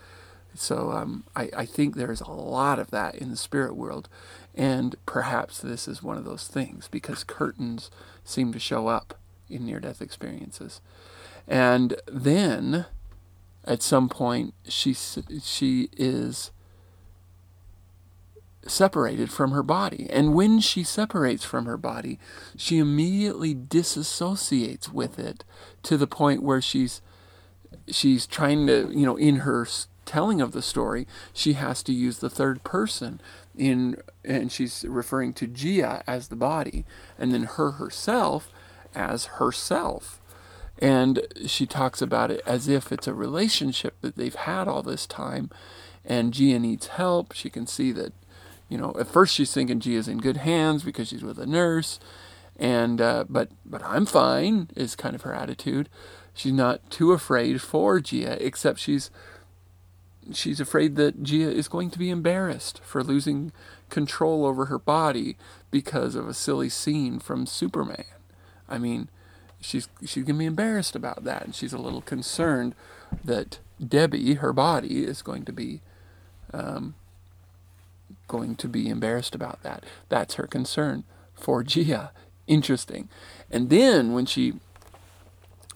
So 0.54 0.92
um, 0.92 1.26
I, 1.36 1.50
I 1.56 1.66
think 1.66 1.96
there's 1.96 2.22
a 2.22 2.32
lot 2.32 2.80
of 2.80 2.92
that 2.92 3.16
in 3.16 3.30
the 3.30 3.36
spirit 3.36 3.76
world 3.76 4.08
and 4.54 4.96
perhaps 5.06 5.60
this 5.60 5.88
is 5.88 6.02
one 6.02 6.18
of 6.18 6.24
those 6.24 6.48
things 6.48 6.88
because 6.88 7.24
curtains 7.26 7.92
seem 8.24 8.54
to 8.54 8.60
show 8.60 8.88
up 8.88 9.18
in 9.50 9.66
near-death 9.66 10.02
experiences. 10.02 10.80
And 11.48 11.96
then 12.08 12.86
at 13.66 13.82
some 13.82 14.08
point 14.08 14.54
she 14.68 14.94
she 14.94 15.90
is 15.98 16.52
separated 18.68 19.32
from 19.32 19.52
her 19.52 19.64
body. 19.64 20.08
And 20.10 20.34
when 20.34 20.60
she 20.60 20.84
separates 20.84 21.44
from 21.44 21.66
her 21.66 21.78
body, 21.78 22.20
she 22.58 22.78
immediately 22.80 23.54
disassociates 23.54 24.92
with 24.92 25.20
it 25.20 25.44
to 25.84 25.98
the 25.98 26.08
point 26.08 26.44
where 26.44 26.62
she's 26.62 27.02
she's 27.88 28.26
trying 28.26 28.66
to, 28.68 28.90
you 28.92 29.06
know, 29.06 29.16
in 29.16 29.38
her 29.38 29.68
telling 30.06 30.42
of 30.42 30.52
the 30.52 30.62
story, 30.62 31.08
she 31.34 31.54
has 31.54 31.84
to 31.84 31.94
use 31.94 32.20
the 32.20 32.30
third 32.30 32.64
person 32.64 33.20
in 33.56 33.98
and 34.24 34.52
she's 34.52 34.86
referring 34.88 35.34
to 35.34 35.48
Gia 35.48 36.04
as 36.08 36.28
the 36.28 36.36
body 36.36 36.86
and 37.18 37.34
then 37.34 37.44
her 37.44 37.72
herself 37.72 38.50
as 38.94 39.26
herself. 39.26 40.20
And 40.80 41.22
she 41.46 41.66
talks 41.66 42.02
about 42.02 42.32
it 42.32 42.42
as 42.46 42.68
if 42.68 42.92
it's 42.92 43.08
a 43.08 43.14
relationship 43.14 43.96
that 44.02 44.16
they've 44.16 44.36
had 44.36 44.68
all 44.68 44.82
this 44.82 45.06
time 45.06 45.50
and 46.04 46.34
Gia 46.34 46.60
needs 46.60 46.88
help. 46.88 47.34
She 47.34 47.50
can 47.50 47.66
see 47.66 47.92
that 47.94 48.14
you 48.70 48.78
know, 48.78 48.94
at 49.00 49.08
first 49.08 49.34
she's 49.34 49.54
thinking 49.54 49.80
G 49.80 49.96
is 49.96 50.08
in 50.08 50.18
good 50.18 50.38
hands 50.38 50.84
because 50.84 51.08
she's 51.10 51.24
with 51.24 51.40
a 51.40 51.46
nurse, 51.46 52.00
and 52.58 53.00
uh, 53.00 53.26
but 53.30 53.50
but 53.66 53.84
I'm 53.84 54.06
fine 54.06 54.70
is 54.76 54.96
kind 54.96 55.16
of 55.16 55.22
her 55.22 55.34
attitude. 55.34 55.90
She's 56.34 56.54
not 56.54 56.90
too 56.90 57.12
afraid 57.14 57.62
for 57.62 58.00
Gia, 58.00 58.44
except 58.46 58.80
she's 58.80 59.12
she's 60.34 60.60
afraid 60.60 60.96
that 60.96 61.22
Gia 61.22 61.52
is 61.52 61.68
going 61.68 61.90
to 61.92 62.00
be 62.00 62.10
embarrassed 62.10 62.82
for 62.84 63.04
losing 63.04 63.52
control 63.90 64.46
over 64.46 64.66
her 64.66 64.80
body 64.80 65.38
because 65.70 66.16
of 66.16 66.28
a 66.28 66.34
silly 66.34 66.70
scene 66.70 67.20
from 67.20 67.46
Superman. 67.46 68.06
I 68.68 68.78
mean, 68.80 69.10
she's 69.62 69.88
she's 70.06 70.24
gonna 70.24 70.40
be 70.40 70.46
embarrassed 70.46 70.96
about 70.96 71.24
that, 71.24 71.46
and 71.46 71.56
she's 71.56 71.74
a 71.74 71.78
little 71.78 72.02
concerned 72.02 72.74
that 73.24 73.60
Debbie, 73.86 74.36
her 74.36 74.54
body, 74.54 75.04
is 75.04 75.22
going 75.22 75.46
to 75.46 75.54
be 75.54 75.82
um, 76.54 76.96
going 78.28 78.56
to 78.56 78.68
be 78.68 78.90
embarrassed 78.90 79.36
about 79.36 79.64
that. 79.64 79.84
That's 80.10 80.36
her 80.36 80.48
concern 80.48 81.04
for 81.34 81.64
Gia. 81.64 82.12
Interesting. 82.48 83.10
And 83.50 83.70
then 83.70 84.14
when 84.14 84.26
she 84.26 84.54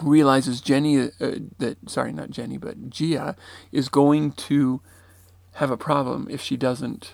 realizes 0.01 0.61
Jenny, 0.61 0.99
uh, 0.99 1.35
that, 1.57 1.77
sorry, 1.87 2.11
not 2.11 2.29
Jenny, 2.29 2.57
but 2.57 2.89
Gia 2.89 3.35
is 3.71 3.89
going 3.89 4.31
to 4.33 4.81
have 5.53 5.71
a 5.71 5.77
problem 5.77 6.27
if 6.29 6.41
she 6.41 6.55
doesn't 6.55 7.13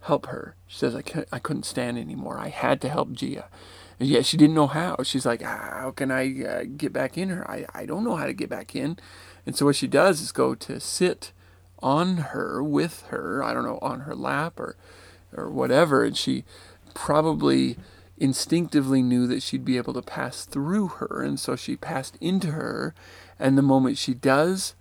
help 0.00 0.26
her. 0.26 0.56
She 0.66 0.78
says, 0.78 0.94
I, 0.94 1.02
I 1.32 1.38
couldn't 1.38 1.64
stand 1.64 1.98
anymore. 1.98 2.38
I 2.38 2.48
had 2.48 2.80
to 2.82 2.88
help 2.88 3.12
Gia. 3.12 3.48
And 3.98 4.08
yet 4.08 4.26
she 4.26 4.36
didn't 4.36 4.54
know 4.54 4.66
how. 4.66 4.96
She's 5.04 5.26
like, 5.26 5.42
how 5.42 5.92
can 5.94 6.10
I 6.10 6.44
uh, 6.44 6.64
get 6.76 6.92
back 6.92 7.16
in 7.16 7.28
her? 7.28 7.48
I, 7.50 7.66
I 7.74 7.86
don't 7.86 8.04
know 8.04 8.16
how 8.16 8.26
to 8.26 8.32
get 8.32 8.50
back 8.50 8.74
in. 8.74 8.98
And 9.46 9.56
so 9.56 9.66
what 9.66 9.76
she 9.76 9.86
does 9.86 10.20
is 10.20 10.32
go 10.32 10.54
to 10.54 10.80
sit 10.80 11.32
on 11.82 12.16
her, 12.18 12.62
with 12.62 13.02
her, 13.08 13.42
I 13.42 13.52
don't 13.52 13.64
know, 13.64 13.78
on 13.82 14.00
her 14.00 14.14
lap 14.14 14.58
or, 14.58 14.76
or 15.36 15.50
whatever. 15.50 16.04
And 16.04 16.16
she 16.16 16.44
probably 16.94 17.76
instinctively 18.18 19.02
knew 19.02 19.26
that 19.26 19.42
she'd 19.42 19.64
be 19.64 19.76
able 19.76 19.92
to 19.94 20.02
pass 20.02 20.44
through 20.44 20.88
her. 20.88 21.22
And 21.22 21.40
so 21.40 21.56
she 21.56 21.76
passed 21.76 22.16
into 22.20 22.52
her. 22.52 22.94
And 23.38 23.58
the 23.58 23.62
moment 23.62 23.98
she 23.98 24.14
does, 24.14 24.74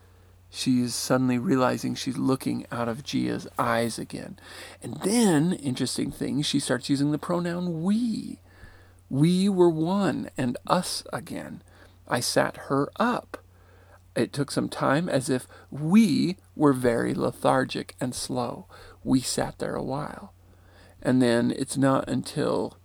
she's 0.49 0.93
suddenly 0.93 1.39
realizing 1.39 1.95
she's 1.95 2.17
looking 2.17 2.65
out 2.71 2.87
of 2.87 3.03
Gia's 3.03 3.47
eyes 3.57 3.97
again. 3.97 4.37
And 4.83 4.97
then, 5.01 5.53
interesting 5.53 6.11
thing, 6.11 6.41
she 6.43 6.59
starts 6.59 6.89
using 6.89 7.11
the 7.11 7.17
pronoun 7.17 7.81
we. 7.81 8.39
We 9.09 9.49
were 9.49 9.69
one 9.69 10.29
and 10.37 10.57
us 10.67 11.03
again. 11.11 11.63
I 12.07 12.19
sat 12.19 12.57
her 12.67 12.91
up. 12.97 13.37
It 14.15 14.33
took 14.33 14.51
some 14.51 14.69
time 14.69 15.07
as 15.07 15.29
if 15.29 15.47
we 15.69 16.37
were 16.61 16.73
very 16.73 17.15
lethargic 17.15 17.95
and 17.99 18.13
slow. 18.13 18.67
We 19.03 19.19
sat 19.19 19.57
there 19.57 19.73
a 19.73 19.81
while. 19.81 20.31
And 21.01 21.19
then 21.19 21.49
it's 21.57 21.75
not 21.75 22.07
until 22.07 22.77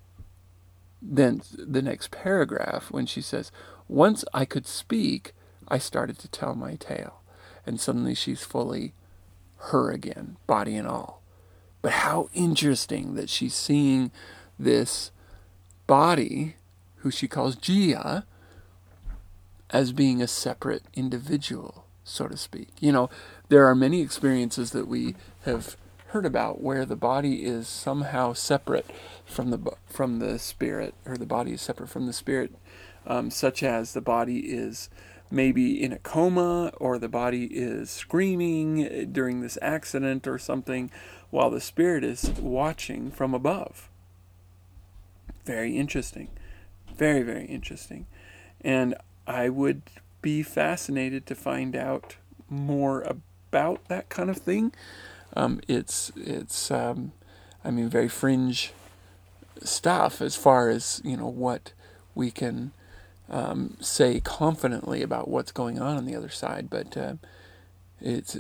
then 1.03 1.43
the 1.53 1.83
next 1.83 2.11
paragraph 2.11 2.91
when 2.91 3.05
she 3.05 3.21
says, 3.21 3.53
Once 3.87 4.25
I 4.33 4.47
could 4.47 4.67
speak, 4.67 5.35
I 5.69 5.77
started 5.77 6.19
to 6.21 6.29
tell 6.29 6.55
my 6.55 6.77
tale. 6.77 7.21
And 7.67 7.79
suddenly 7.79 8.15
she's 8.15 8.43
fully 8.43 8.95
her 9.69 9.91
again, 9.91 10.39
body 10.47 10.75
and 10.75 10.89
all. 10.89 11.23
But 11.83 11.93
how 11.93 12.31
interesting 12.33 13.15
that 13.17 13.29
she's 13.29 13.55
seeing 13.55 14.11
this 14.59 15.11
body, 15.87 16.57
who 16.97 17.11
she 17.11 17.29
calls 17.29 17.57
Gia, 17.57 18.25
as 19.69 19.93
being 19.93 20.23
a 20.23 20.27
separate 20.27 20.85
individual, 20.95 21.85
so 22.05 22.27
to 22.27 22.39
speak. 22.39 22.69
You 22.81 22.93
know, 22.93 23.11
there 23.49 23.67
are 23.67 23.75
many 23.75 24.01
experiences 24.01 24.71
that 24.71 24.89
we 24.89 25.15
have 25.45 25.77
heard 26.09 26.27
about 26.27 26.63
where 26.63 26.85
the 26.85 26.97
body 26.97 27.45
is 27.45 27.69
somehow 27.69 28.33
separate 28.33 28.87
from 29.25 29.51
the 29.51 29.59
from 29.87 30.19
the 30.19 30.39
spirit, 30.39 30.95
or 31.05 31.17
the 31.17 31.27
body 31.27 31.53
is 31.53 31.61
separate 31.61 31.89
from 31.89 32.07
the 32.07 32.13
spirit, 32.13 32.55
um, 33.07 33.31
such 33.31 33.63
as 33.63 33.93
the 33.93 34.01
body 34.01 34.39
is 34.39 34.89
maybe 35.31 35.83
in 35.83 35.93
a 35.93 35.99
coma, 35.99 36.73
or 36.77 36.99
the 36.99 37.09
body 37.09 37.47
is 37.47 37.91
screaming 37.91 39.13
during 39.13 39.41
this 39.41 39.59
accident 39.61 40.27
or 40.27 40.39
something, 40.39 40.91
while 41.31 41.51
the 41.51 41.61
spirit 41.61 42.05
is 42.05 42.31
watching 42.41 43.11
from 43.11 43.35
above. 43.35 43.91
Very 45.45 45.77
interesting, 45.77 46.29
very 46.97 47.23
very 47.23 47.45
interesting, 47.47 48.07
and 48.61 48.95
I 49.27 49.49
would 49.49 49.83
be 50.23 50.43
fascinated 50.43 51.27
to 51.27 51.35
find 51.35 51.77
out 51.77 52.17
more 52.49 53.03
about 53.57 53.88
that 53.88 54.09
kind 54.09 54.29
of 54.29 54.37
thing. 54.37 54.73
Um, 55.35 55.61
it's 55.66 56.12
it's 56.16 56.71
um, 56.71 57.12
I 57.64 57.71
mean 57.71 57.88
very 57.88 58.09
fringe 58.09 58.73
stuff 59.62 60.21
as 60.21 60.37
far 60.37 60.69
as 60.69 61.01
you 61.05 61.16
know 61.16 61.29
what 61.29 61.73
we 62.14 62.31
can 62.31 62.73
um, 63.31 63.77
say 63.81 64.21
confidently 64.21 65.03
about 65.03 65.29
what's 65.29 65.53
going 65.53 65.81
on 65.81 65.97
on 65.97 66.05
the 66.05 66.14
other 66.14 66.29
side, 66.29 66.69
but 66.71 66.97
uh, 66.97 67.14
it's 68.01 68.37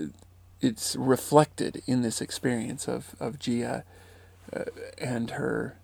it's 0.60 0.96
reflected 0.96 1.82
in 1.86 2.02
this 2.02 2.20
experience 2.20 2.86
of 2.86 3.16
of 3.18 3.38
Gia 3.38 3.84
uh, 4.52 4.64
and 4.98 5.30
her, 5.32 5.76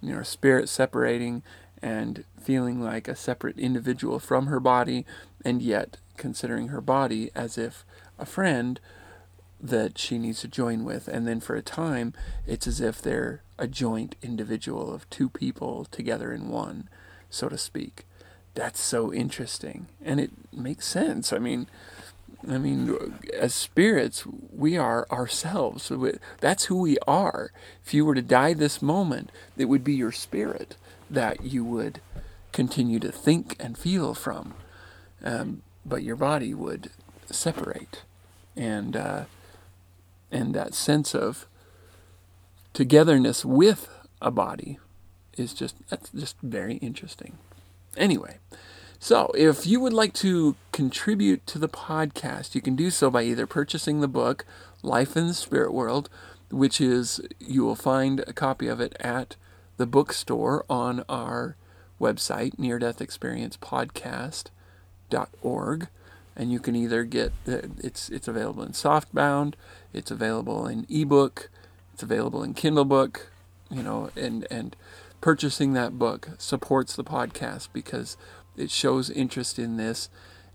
you 0.00 0.14
know, 0.14 0.22
spirit 0.22 0.68
separating 0.68 1.42
and 1.80 2.24
feeling 2.40 2.82
like 2.82 3.06
a 3.06 3.14
separate 3.14 3.58
individual 3.58 4.18
from 4.18 4.46
her 4.46 4.60
body, 4.60 5.04
and 5.44 5.60
yet 5.62 5.98
considering 6.16 6.68
her 6.68 6.80
body 6.80 7.30
as 7.34 7.56
if 7.56 7.84
a 8.18 8.26
friend 8.26 8.80
that 9.60 9.98
she 9.98 10.18
needs 10.18 10.40
to 10.40 10.48
join 10.48 10.84
with. 10.84 11.08
And 11.08 11.26
then 11.26 11.40
for 11.40 11.56
a 11.56 11.62
time, 11.62 12.14
it's 12.46 12.66
as 12.66 12.80
if 12.80 13.02
they're 13.02 13.42
a 13.58 13.66
joint 13.66 14.14
individual 14.22 14.92
of 14.92 15.08
two 15.10 15.28
people 15.28 15.86
together 15.90 16.32
in 16.32 16.48
one, 16.48 16.88
so 17.28 17.48
to 17.48 17.58
speak. 17.58 18.04
That's 18.54 18.80
so 18.80 19.12
interesting. 19.12 19.86
And 20.04 20.20
it 20.20 20.30
makes 20.52 20.86
sense. 20.86 21.32
I 21.32 21.38
mean, 21.38 21.66
I 22.48 22.58
mean, 22.58 23.18
as 23.36 23.54
spirits, 23.54 24.24
we 24.52 24.76
are 24.76 25.06
ourselves. 25.10 25.90
That's 26.40 26.64
who 26.66 26.80
we 26.80 26.98
are. 27.06 27.50
If 27.84 27.92
you 27.92 28.04
were 28.04 28.14
to 28.14 28.22
die 28.22 28.54
this 28.54 28.80
moment, 28.80 29.30
it 29.56 29.64
would 29.64 29.82
be 29.82 29.94
your 29.94 30.12
spirit 30.12 30.76
that 31.10 31.42
you 31.44 31.64
would 31.64 32.00
continue 32.52 33.00
to 33.00 33.10
think 33.10 33.56
and 33.58 33.76
feel 33.76 34.14
from. 34.14 34.54
Um, 35.24 35.62
but 35.84 36.02
your 36.02 36.16
body 36.16 36.54
would 36.54 36.90
separate. 37.34 38.02
And, 38.56 38.96
uh, 38.96 39.24
and 40.30 40.54
that 40.54 40.74
sense 40.74 41.14
of 41.14 41.46
togetherness 42.72 43.44
with 43.44 43.88
a 44.20 44.30
body 44.30 44.78
is 45.36 45.54
just 45.54 45.76
that's 45.88 46.10
just 46.10 46.36
very 46.42 46.76
interesting. 46.76 47.38
Anyway, 47.96 48.38
so 48.98 49.30
if 49.36 49.66
you 49.66 49.80
would 49.80 49.92
like 49.92 50.12
to 50.14 50.56
contribute 50.72 51.46
to 51.46 51.58
the 51.58 51.68
podcast, 51.68 52.54
you 52.54 52.60
can 52.60 52.76
do 52.76 52.90
so 52.90 53.10
by 53.10 53.22
either 53.22 53.46
purchasing 53.46 54.00
the 54.00 54.08
book 54.08 54.44
Life 54.82 55.16
in 55.16 55.28
the 55.28 55.34
Spirit 55.34 55.72
World, 55.72 56.08
which 56.50 56.80
is 56.80 57.20
you 57.38 57.64
will 57.64 57.76
find 57.76 58.20
a 58.26 58.32
copy 58.32 58.68
of 58.68 58.80
it 58.80 58.96
at 59.00 59.36
the 59.76 59.86
bookstore 59.86 60.64
on 60.68 61.04
our 61.08 61.56
website 62.00 62.58
near 62.58 62.78
death 62.78 63.00
experience 63.00 63.56
and 66.38 66.52
you 66.52 66.60
can 66.60 66.76
either 66.76 67.04
get 67.04 67.32
uh, 67.46 67.58
it's 67.78 68.08
it's 68.08 68.28
available 68.28 68.62
in 68.62 68.70
softbound, 68.70 69.54
it's 69.92 70.10
available 70.10 70.66
in 70.66 70.86
ebook, 70.88 71.50
it's 71.92 72.02
available 72.02 72.42
in 72.44 72.54
Kindle 72.54 72.84
book, 72.84 73.30
you 73.70 73.82
know, 73.82 74.10
and 74.16 74.46
and 74.50 74.76
purchasing 75.20 75.72
that 75.72 75.98
book 75.98 76.30
supports 76.38 76.94
the 76.94 77.04
podcast 77.04 77.68
because 77.72 78.16
it 78.56 78.70
shows 78.70 79.10
interest 79.10 79.58
in 79.58 79.76
this 79.76 80.08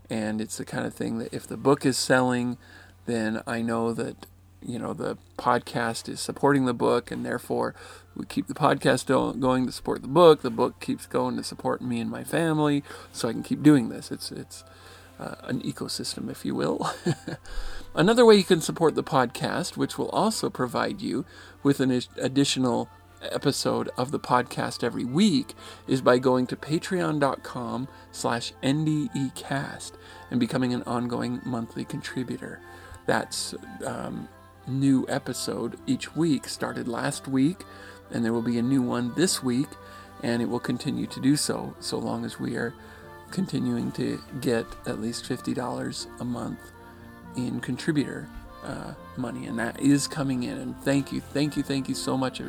and 0.08 0.40
it's 0.40 0.56
the 0.56 0.64
kind 0.64 0.86
of 0.86 0.94
thing 0.94 1.18
that 1.18 1.32
if 1.32 1.46
the 1.46 1.56
book 1.56 1.84
is 1.84 1.98
selling, 1.98 2.56
then 3.04 3.42
I 3.46 3.60
know 3.60 3.92
that 3.92 4.26
you 4.62 4.78
know 4.78 4.94
the 4.94 5.18
podcast 5.36 6.08
is 6.08 6.20
supporting 6.20 6.64
the 6.64 6.72
book 6.72 7.10
and 7.10 7.26
therefore 7.26 7.74
we 8.16 8.24
keep 8.24 8.46
the 8.46 8.54
podcast 8.54 9.06
going 9.38 9.66
to 9.66 9.72
support 9.72 10.00
the 10.00 10.08
book 10.08 10.40
the 10.40 10.50
book 10.50 10.80
keeps 10.80 11.04
going 11.04 11.36
to 11.36 11.44
support 11.44 11.82
me 11.82 12.00
and 12.00 12.10
my 12.10 12.24
family 12.24 12.82
so 13.12 13.28
i 13.28 13.32
can 13.32 13.42
keep 13.42 13.62
doing 13.62 13.90
this. 13.90 14.10
It's 14.10 14.32
it's 14.32 14.64
uh, 15.18 15.36
an 15.44 15.60
ecosystem, 15.62 16.30
if 16.30 16.44
you 16.44 16.54
will. 16.54 16.90
Another 17.94 18.24
way 18.24 18.34
you 18.34 18.44
can 18.44 18.60
support 18.60 18.94
the 18.94 19.04
podcast, 19.04 19.76
which 19.76 19.96
will 19.96 20.08
also 20.10 20.50
provide 20.50 21.00
you 21.00 21.24
with 21.62 21.80
an 21.80 22.02
additional 22.16 22.88
episode 23.22 23.88
of 23.96 24.10
the 24.10 24.18
podcast 24.18 24.82
every 24.82 25.04
week, 25.04 25.54
is 25.86 26.00
by 26.00 26.18
going 26.18 26.46
to 26.48 26.56
patreon.com 26.56 27.88
slash 28.10 28.52
ndecast 28.62 29.92
and 30.30 30.40
becoming 30.40 30.74
an 30.74 30.82
ongoing 30.82 31.40
monthly 31.44 31.84
contributor. 31.84 32.60
That's 33.06 33.54
um, 33.84 34.28
new 34.66 35.06
episode 35.08 35.78
each 35.86 36.16
week. 36.16 36.48
Started 36.48 36.88
last 36.88 37.28
week, 37.28 37.64
and 38.10 38.24
there 38.24 38.32
will 38.32 38.42
be 38.42 38.58
a 38.58 38.62
new 38.62 38.82
one 38.82 39.12
this 39.14 39.42
week, 39.42 39.68
and 40.22 40.42
it 40.42 40.48
will 40.48 40.60
continue 40.60 41.06
to 41.06 41.20
do 41.20 41.36
so 41.36 41.74
so 41.80 41.98
long 41.98 42.24
as 42.24 42.40
we 42.40 42.56
are 42.56 42.74
continuing 43.34 43.90
to 43.92 44.18
get 44.40 44.64
at 44.86 45.00
least 45.00 45.28
$50 45.28 46.06
a 46.20 46.24
month 46.24 46.60
in 47.36 47.60
contributor 47.60 48.28
uh, 48.62 48.94
money, 49.16 49.46
and 49.46 49.58
that 49.58 49.78
is 49.80 50.06
coming 50.06 50.44
in. 50.44 50.56
And 50.56 50.76
thank 50.82 51.12
you, 51.12 51.20
thank 51.20 51.56
you, 51.56 51.62
thank 51.62 51.88
you 51.88 51.94
so 51.94 52.16
much 52.16 52.40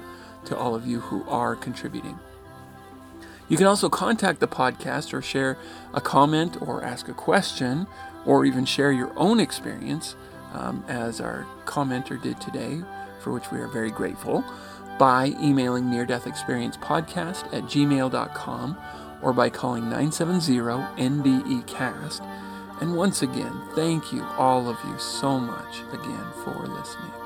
to 0.46 0.58
all 0.58 0.76
of 0.76 0.86
you 0.86 1.00
who 1.02 1.28
are 1.28 1.56
contributing. 1.56 2.18
You 3.50 3.58
can 3.58 3.66
also 3.68 3.90
contact 3.90 4.40
the 4.40 4.48
podcast 4.48 5.14
or 5.14 5.22
share 5.22 5.58
a 5.94 6.02
comment 6.02 6.62
or 6.62 6.84
ask 6.84 7.10
a 7.10 7.14
question 7.14 7.88
or 8.26 8.46
even 8.46 8.66
share 8.66 8.92
your 8.92 9.12
own 9.18 9.40
experience, 9.40 10.16
um, 10.54 10.84
as 10.88 11.20
our 11.20 11.46
commenter 11.66 12.22
did 12.22 12.40
today, 12.40 12.82
for 13.20 13.32
which 13.32 13.52
we 13.52 13.60
are 13.60 13.68
very 13.68 13.92
grateful, 13.92 14.44
by 14.98 15.36
emailing 15.42 15.90
near 15.90 16.06
death 16.06 16.26
experience 16.26 16.78
podcast 16.78 17.46
at 17.54 17.64
gmail.com 17.64 18.78
or 19.22 19.34
by 19.34 19.50
calling 19.50 19.86
970-NDE-CAST. 19.86 22.22
And 22.82 22.96
once 22.96 23.22
again, 23.22 23.54
thank 23.74 24.12
you, 24.12 24.22
all 24.38 24.68
of 24.70 24.78
you, 24.86 24.98
so 25.00 25.40
much 25.40 25.80
again 25.94 26.26
for 26.44 26.68
listening. 26.68 27.25